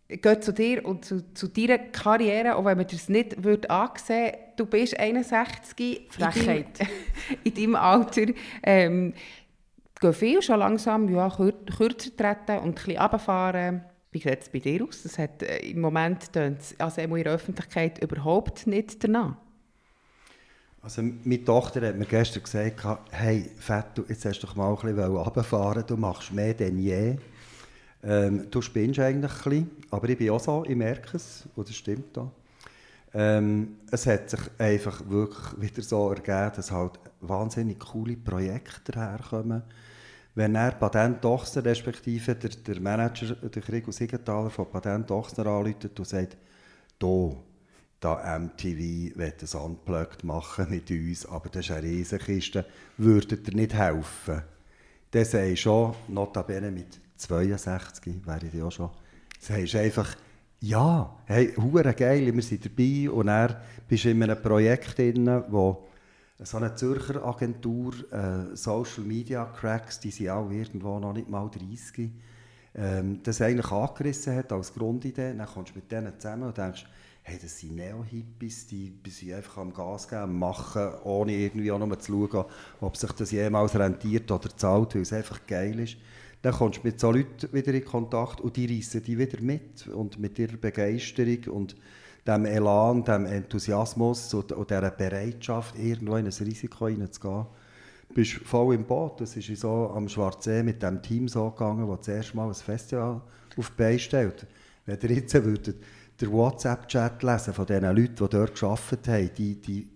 gehen 0.08 0.42
zu 0.42 0.52
dir 0.52 0.84
und 0.84 1.04
zu, 1.04 1.32
zu 1.34 1.48
deiner 1.48 1.78
Karriere, 1.78 2.56
auch 2.56 2.64
wenn 2.64 2.76
man 2.76 2.86
das 2.86 3.08
nicht 3.08 3.42
würde 3.42 3.70
ansehen 3.70 4.34
du 4.56 4.66
bist 4.66 4.98
61 4.98 6.06
Frechheit. 6.10 6.66
in 6.66 6.86
deinem, 6.86 6.88
in 7.44 7.54
deinem 7.54 7.74
Alter. 7.76 8.26
Ähm, 8.62 9.14
gehen 10.00 10.12
viel 10.12 10.42
schon 10.42 10.58
langsam 10.58 11.08
ja, 11.08 11.30
kür 11.30 11.52
kürzer 11.76 12.16
treten 12.16 12.58
und 12.58 12.68
ein 12.68 12.74
bisschen 12.74 12.98
runterfahren. 12.98 13.82
Wie 14.10 14.20
sieht 14.20 14.42
es 14.42 14.48
bei 14.48 14.60
dir 14.60 14.84
aus? 14.84 15.02
Das 15.02 15.18
hat, 15.18 15.42
äh, 15.42 15.58
Im 15.70 15.80
Moment 15.80 16.32
tönt 16.32 16.60
es 16.60 16.78
also 16.78 17.00
in 17.00 17.12
der 17.14 17.32
Öffentlichkeit 17.32 18.02
überhaupt 18.02 18.66
nicht 18.66 19.02
danach. 19.02 19.36
Also 20.82 21.02
meine 21.02 21.42
Tochter 21.42 21.88
hat 21.88 21.96
mir 21.96 22.04
gestern 22.04 22.42
gesagt, 22.42 22.84
hey 23.10 23.50
Fettu, 23.56 24.04
jetzt 24.06 24.26
hast 24.26 24.40
du 24.40 24.46
doch 24.46 24.54
mal 24.54 24.68
ein 24.70 24.94
bisschen 24.94 25.16
runterfahren, 25.16 25.84
du 25.86 25.96
machst 25.96 26.32
mehr 26.32 26.52
denn 26.52 26.78
je. 26.78 27.16
Ähm, 28.06 28.50
du 28.50 28.60
spinnst 28.60 29.00
eigentlich 29.00 29.32
ein 29.32 29.50
bisschen, 29.50 29.70
aber 29.90 30.08
ich 30.08 30.18
bin 30.18 30.30
auch 30.30 30.40
so, 30.40 30.64
ich 30.66 30.76
merke 30.76 31.16
es, 31.16 31.44
und 31.56 31.68
das 31.68 31.74
stimmt 31.74 32.16
auch. 32.18 32.30
Ähm, 33.14 33.76
es 33.90 34.06
hat 34.06 34.28
sich 34.28 34.40
einfach 34.58 35.08
wirklich 35.08 35.60
wieder 35.60 35.82
so 35.82 36.10
ergeben, 36.10 36.52
dass 36.54 36.70
halt 36.70 36.98
wahnsinnig 37.20 37.78
coole 37.78 38.16
Projekte 38.16 38.92
daherkommen. 38.92 39.62
Wenn 40.34 40.56
er 40.56 40.72
Patent 40.72 41.24
Ochsner, 41.24 41.64
respektive 41.64 42.34
der, 42.34 42.50
der 42.50 42.80
Manager, 42.80 43.36
der 43.36 43.62
Krigo 43.62 43.92
Siegenthaler 43.92 44.50
von 44.50 44.68
Patent 44.68 45.10
Ochsner 45.12 45.46
anruft 45.46 45.98
und 45.98 46.08
sagt, 46.08 46.36
«Do, 46.98 47.42
da 48.00 48.38
MTV 48.38 49.16
will 49.16 49.32
ein 49.40 49.60
Unplugged 49.60 50.24
machen 50.24 50.70
mit 50.70 50.90
uns, 50.90 51.24
aber 51.24 51.48
das 51.48 51.66
ist 51.66 51.70
eine 51.70 51.84
Riesenkiste, 51.84 52.66
würdet 52.98 53.48
ihr 53.48 53.54
nicht 53.54 53.74
helfen?» 53.74 54.42
Sagst 55.12 55.34
du 55.34 55.56
schon, 55.56 55.94
notabene 56.08 56.72
mit 56.72 57.03
62, 57.16 58.27
wäre 58.27 58.46
ich 58.46 58.62
auch 58.62 58.72
schon, 58.72 58.90
sagst 59.40 59.74
du 59.74 59.81
einfach, 59.81 60.16
ja, 60.61 61.14
hey, 61.27 61.55
hure 61.57 61.92
geil, 61.94 62.35
wir 62.35 62.42
sind 62.42 62.64
dabei 62.64 63.11
und 63.11 63.29
er 63.29 63.62
bist 63.87 64.07
in 64.07 64.22
einem 64.22 64.40
Projekt 64.40 64.98
drin, 64.98 65.42
wo 65.48 65.87
so 66.38 66.57
eine 66.57 66.74
Zürcher 66.74 67.24
Agentur, 67.24 67.92
äh, 68.11 68.57
Social 68.57 69.05
Media 69.05 69.44
Cracks, 69.44 70.00
die 70.00 70.11
sind 70.11 70.31
auch 70.31 70.50
irgendwo 70.50 70.98
noch 70.98 71.12
nicht 71.12 71.29
mal 71.29 71.48
30, 71.48 72.11
ähm, 72.74 73.20
das 73.22 73.40
eigentlich 73.40 73.70
angerissen 73.70 74.35
hat 74.35 74.53
als 74.53 74.72
Grundidee. 74.72 75.35
Dann 75.37 75.46
kommst 75.46 75.72
du 75.72 75.79
mit 75.79 75.92
denen 75.92 76.18
zusammen 76.18 76.44
und 76.44 76.59
denkst, 76.59 76.87
hey, 77.22 77.38
das 77.40 77.59
sind 77.59 77.77
Neo-Hippies, 77.77 78.66
die, 78.66 78.90
die 78.90 79.11
sind 79.11 79.33
einfach 79.33 79.59
am 79.59 79.72
Gas 79.72 80.09
geben, 80.09 80.38
machen, 80.38 80.92
ohne 81.05 81.33
irgendwie 81.33 81.70
auch 81.70 81.79
nur 81.79 81.98
zu 81.98 82.29
schauen, 82.31 82.46
ob 82.81 82.96
sich 82.96 83.12
das 83.12 83.31
jemals 83.31 83.74
rentiert 83.74 84.31
oder 84.31 84.55
zahlt, 84.55 84.94
weil 84.94 85.03
es 85.03 85.12
einfach 85.12 85.46
geil 85.46 85.79
ist. 85.81 85.96
Dann 86.44 86.52
kommst 86.52 86.80
du 86.80 86.83
mit 86.83 87.00
so 87.00 87.11
Leuten 87.11 87.50
wieder 87.54 87.72
in 87.72 87.87
Kontakt 87.87 88.42
und 88.42 88.54
die 88.54 88.66
reissen 88.66 89.02
dich 89.02 89.16
wieder 89.16 89.40
mit 89.40 89.87
und 89.87 90.18
mit 90.18 90.38
ihrer 90.38 90.59
Begeisterung 90.59 91.42
und 91.54 91.74
dem 92.26 92.44
Elan, 92.44 93.02
dem 93.02 93.24
Enthusiasmus 93.24 94.35
und, 94.35 94.50
dieser 94.50 94.90
Bereitschaft, 94.90 95.78
irgendwo 95.78 96.16
in 96.16 96.26
ein 96.26 96.33
Risiko 96.33 96.88
hineinzugehen, 96.88 97.46
bist 98.14 98.33
voll 98.44 98.74
im 98.74 98.85
Boot. 98.85 99.22
Das 99.22 99.35
ist 99.38 99.59
so 99.59 99.90
am 99.96 100.07
Schwarzsee 100.07 100.62
mit 100.62 100.83
dem 100.83 101.00
Team 101.00 101.28
so 101.28 101.50
gegangen, 101.50 101.88
das 101.88 102.00
das 102.00 102.09
erste 102.09 102.37
Mal 102.37 102.48
ein 102.48 102.54
Festival 102.54 103.22
auf 103.57 103.70
die 103.70 103.76
Beine 103.78 103.98
stellt. 103.98 104.46
Wenn 104.85 105.00
ihr 105.00 105.12
jetzt 105.12 105.33
würdet, 105.33 105.83
den 106.20 106.30
WhatsApp-Chat 106.30 107.22
lesen 107.22 107.54
von 107.54 107.64
den 107.64 107.85
Leuten, 107.85 108.16
die 108.16 108.28
dort 108.28 108.61
gearbeitet 108.61 109.09
haben, 109.09 109.30
die, 109.35 109.62
die 109.62 109.88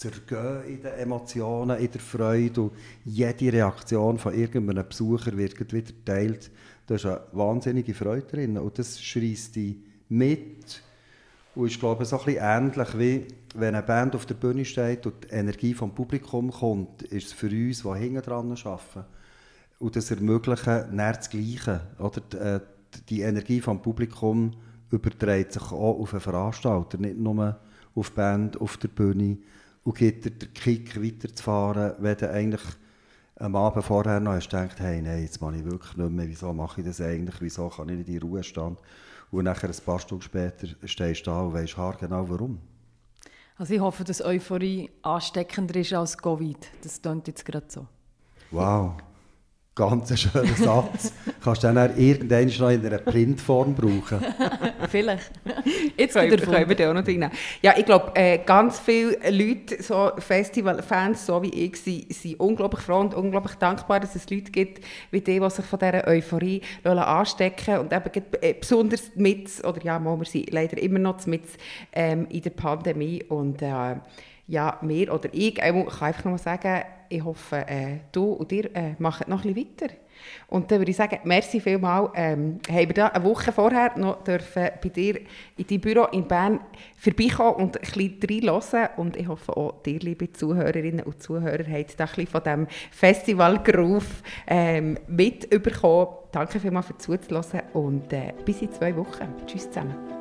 zergehen 0.00 0.64
in 0.64 0.82
den 0.82 0.94
Emotionen, 0.94 1.78
in 1.78 1.90
der 1.90 2.00
Freude 2.00 2.62
und 2.62 2.72
jede 3.04 3.52
Reaktion 3.52 4.18
von 4.18 4.34
irgendeinem 4.34 4.88
Besucher 4.88 5.36
wird 5.36 5.60
wieder 5.60 5.92
geteilt. 5.92 6.50
Da 6.86 6.94
ist 6.94 7.04
eine 7.04 7.20
wahnsinnige 7.32 7.92
Freude 7.92 8.26
drin 8.26 8.56
und 8.56 8.78
das 8.78 9.02
schreist 9.02 9.56
dich 9.56 9.76
mit 10.08 10.82
und 11.54 11.66
ist, 11.66 11.78
glaube 11.78 12.04
ich, 12.04 12.08
so 12.08 12.18
ein 12.24 12.36
ähnlich 12.38 12.98
wie, 12.98 13.26
wenn 13.54 13.74
eine 13.74 13.82
Band 13.82 14.16
auf 14.16 14.24
der 14.24 14.36
Bühne 14.36 14.64
steht 14.64 15.04
und 15.04 15.24
die 15.24 15.34
Energie 15.34 15.74
vom 15.74 15.94
Publikum 15.94 16.50
kommt, 16.50 17.02
ist 17.02 17.26
es 17.26 17.32
für 17.34 17.50
uns, 17.50 17.82
die 17.82 17.98
hinten 17.98 18.22
dran 18.22 18.50
arbeiten 18.52 19.04
und 19.80 19.96
das 19.96 20.10
ermöglichen, 20.10 20.96
näher 20.96 21.12
das 21.12 21.28
Gleiche. 21.28 21.82
Oder? 21.98 22.20
Die, 22.20 22.36
äh, 22.36 22.60
die 23.10 23.20
Energie 23.20 23.60
vom 23.60 23.82
Publikum 23.82 24.52
überträgt 24.90 25.52
sich 25.52 25.72
auch 25.72 26.00
auf 26.00 26.10
den 26.10 26.20
Veranstalter, 26.20 26.96
nicht 26.96 27.18
nur 27.18 27.60
auf 27.94 28.08
die 28.08 28.16
Band, 28.16 28.60
auf 28.60 28.78
der 28.78 28.88
Bühne 28.88 29.36
und 29.84 29.96
gibt 29.96 30.24
dir 30.24 30.30
den 30.30 30.52
Kick 30.52 31.02
weiterzufahren, 31.02 31.94
wenn 31.98 32.16
du 32.16 32.30
eigentlich 32.30 32.62
am 33.36 33.56
Abend 33.56 33.84
vorher 33.84 34.20
noch 34.20 34.32
hast 34.32 34.50
gedacht, 34.50 34.78
hey, 34.80 35.00
nein, 35.00 35.22
jetzt 35.22 35.40
mache 35.40 35.56
ich 35.56 35.64
wirklich 35.64 35.96
nicht 35.96 36.10
mehr, 36.10 36.28
wieso 36.28 36.52
mache 36.52 36.80
ich 36.80 36.86
das 36.86 37.00
eigentlich, 37.00 37.36
wieso 37.40 37.68
kann 37.68 37.88
ich 37.88 37.96
nicht 37.96 38.08
in 38.08 38.20
den 38.20 38.28
Ruhestand? 38.28 38.78
Und 39.30 39.44
nachher 39.44 39.70
ein 39.70 39.84
paar 39.84 39.98
Stunden 39.98 40.22
später 40.22 40.66
stehst 40.84 41.26
du 41.26 41.30
da 41.30 41.40
und 41.40 41.54
weisst 41.54 41.76
haargenau 41.76 42.28
warum. 42.28 42.58
Also 43.56 43.74
ich 43.74 43.80
hoffe, 43.80 44.04
dass 44.04 44.22
Euphorie 44.22 44.90
ansteckender 45.02 45.76
ist 45.76 45.92
als 45.92 46.16
Covid. 46.18 46.56
Das 46.82 47.00
klingt 47.00 47.28
jetzt 47.28 47.44
gerade 47.44 47.66
so. 47.68 47.86
Wow, 48.50 48.96
ganz 49.74 50.10
ein 50.10 50.16
schöner 50.16 50.54
Satz. 50.54 51.12
Kannst 51.42 51.62
du 51.62 51.72
dann 51.72 51.96
irgendwann 51.96 52.46
noch 52.46 52.70
in 52.70 52.84
einer 52.84 52.98
Printform 52.98 53.74
brauchen. 53.74 54.24
Vielleicht. 54.90 55.30
Jetzt 55.96 56.14
Können, 56.14 56.38
können 56.38 56.68
wir 56.68 56.76
den 56.76 56.88
auch 56.88 56.94
noch 56.94 57.06
reinnehmen. 57.06 57.30
Ja, 57.62 57.74
ich 57.76 57.86
glaube, 57.86 58.12
äh, 58.14 58.38
ganz 58.38 58.78
viele 58.78 59.16
Leute, 59.30 59.82
so 59.82 60.10
Festivalfans, 60.18 61.24
so 61.24 61.42
wie 61.42 61.50
ich, 61.50 61.76
sind, 61.76 62.12
sind 62.12 62.40
unglaublich 62.40 62.82
froh 62.82 63.00
und 63.00 63.14
unglaublich 63.14 63.54
dankbar, 63.54 64.00
dass 64.00 64.14
es 64.14 64.28
Leute 64.28 64.50
gibt 64.50 64.84
wie 65.10 65.20
die, 65.20 65.40
die 65.40 65.50
sich 65.50 65.64
von 65.64 65.78
dieser 65.78 66.06
Euphorie 66.06 66.60
lassen 66.82 66.98
anstecken 66.98 67.78
und 67.78 67.92
eben 67.92 68.10
äh, 68.40 68.54
besonders 68.54 69.12
mit, 69.14 69.48
oder 69.64 69.82
ja, 69.82 69.98
wir 69.98 70.24
sind 70.24 70.52
leider 70.52 70.78
immer 70.78 70.98
noch 70.98 71.26
mit 71.26 71.44
ähm, 71.92 72.26
in 72.28 72.42
der 72.42 72.50
Pandemie 72.50 73.22
und 73.24 73.62
äh, 73.62 73.96
ja, 74.50 74.78
wir 74.82 75.14
oder 75.14 75.28
ich, 75.32 75.62
äh, 75.62 75.70
kann 75.70 75.86
einfach 76.00 76.24
mal 76.24 76.38
sagen, 76.38 76.82
ich 77.08 77.24
hoffe, 77.24 77.56
äh, 77.68 77.98
du 78.10 78.32
und 78.32 78.50
ihr 78.52 78.74
äh, 78.74 78.94
macht 78.98 79.26
noch 79.28 79.44
ein 79.44 79.54
bisschen 79.54 79.70
weiter. 79.80 79.94
Und 80.48 80.70
dann 80.70 80.80
würde 80.80 80.90
ich 80.90 80.96
sagen, 80.96 81.18
merci 81.24 81.60
vielmals. 81.60 82.10
Ähm, 82.14 82.58
haben 82.68 82.88
wir 82.88 82.94
da 82.94 83.06
eine 83.06 83.24
Woche 83.24 83.52
vorher 83.52 83.96
noch 83.96 84.22
dürfen 84.24 84.68
bei 84.82 84.88
dir 84.88 85.20
in 85.56 85.66
deinem 85.66 85.80
Büro 85.80 86.04
in 86.06 86.26
Bern 86.26 86.60
vorbeikommen 86.96 87.54
und 87.54 87.76
ein 87.76 88.18
bisschen 88.18 88.48
reinhören. 88.48 88.88
Und 88.96 89.16
ich 89.16 89.28
hoffe 89.28 89.56
auch, 89.56 89.82
dir, 89.82 90.00
liebe 90.00 90.32
Zuhörerinnen 90.32 91.04
und 91.04 91.22
Zuhörer, 91.22 91.64
habt 91.70 91.98
da 91.98 92.04
ein 92.04 92.10
bisschen 92.10 92.26
von 92.26 92.42
diesem 92.42 92.66
Festival-Groove 92.90 94.22
ähm, 94.48 94.98
mitbekommen. 95.06 96.08
Danke 96.32 96.60
vielmals 96.60 96.86
für 96.86 96.98
zuzuhören 96.98 97.62
und 97.72 98.12
äh, 98.12 98.34
bis 98.44 98.62
in 98.62 98.72
zwei 98.72 98.96
Wochen. 98.96 99.28
Tschüss 99.46 99.70
zusammen. 99.70 100.19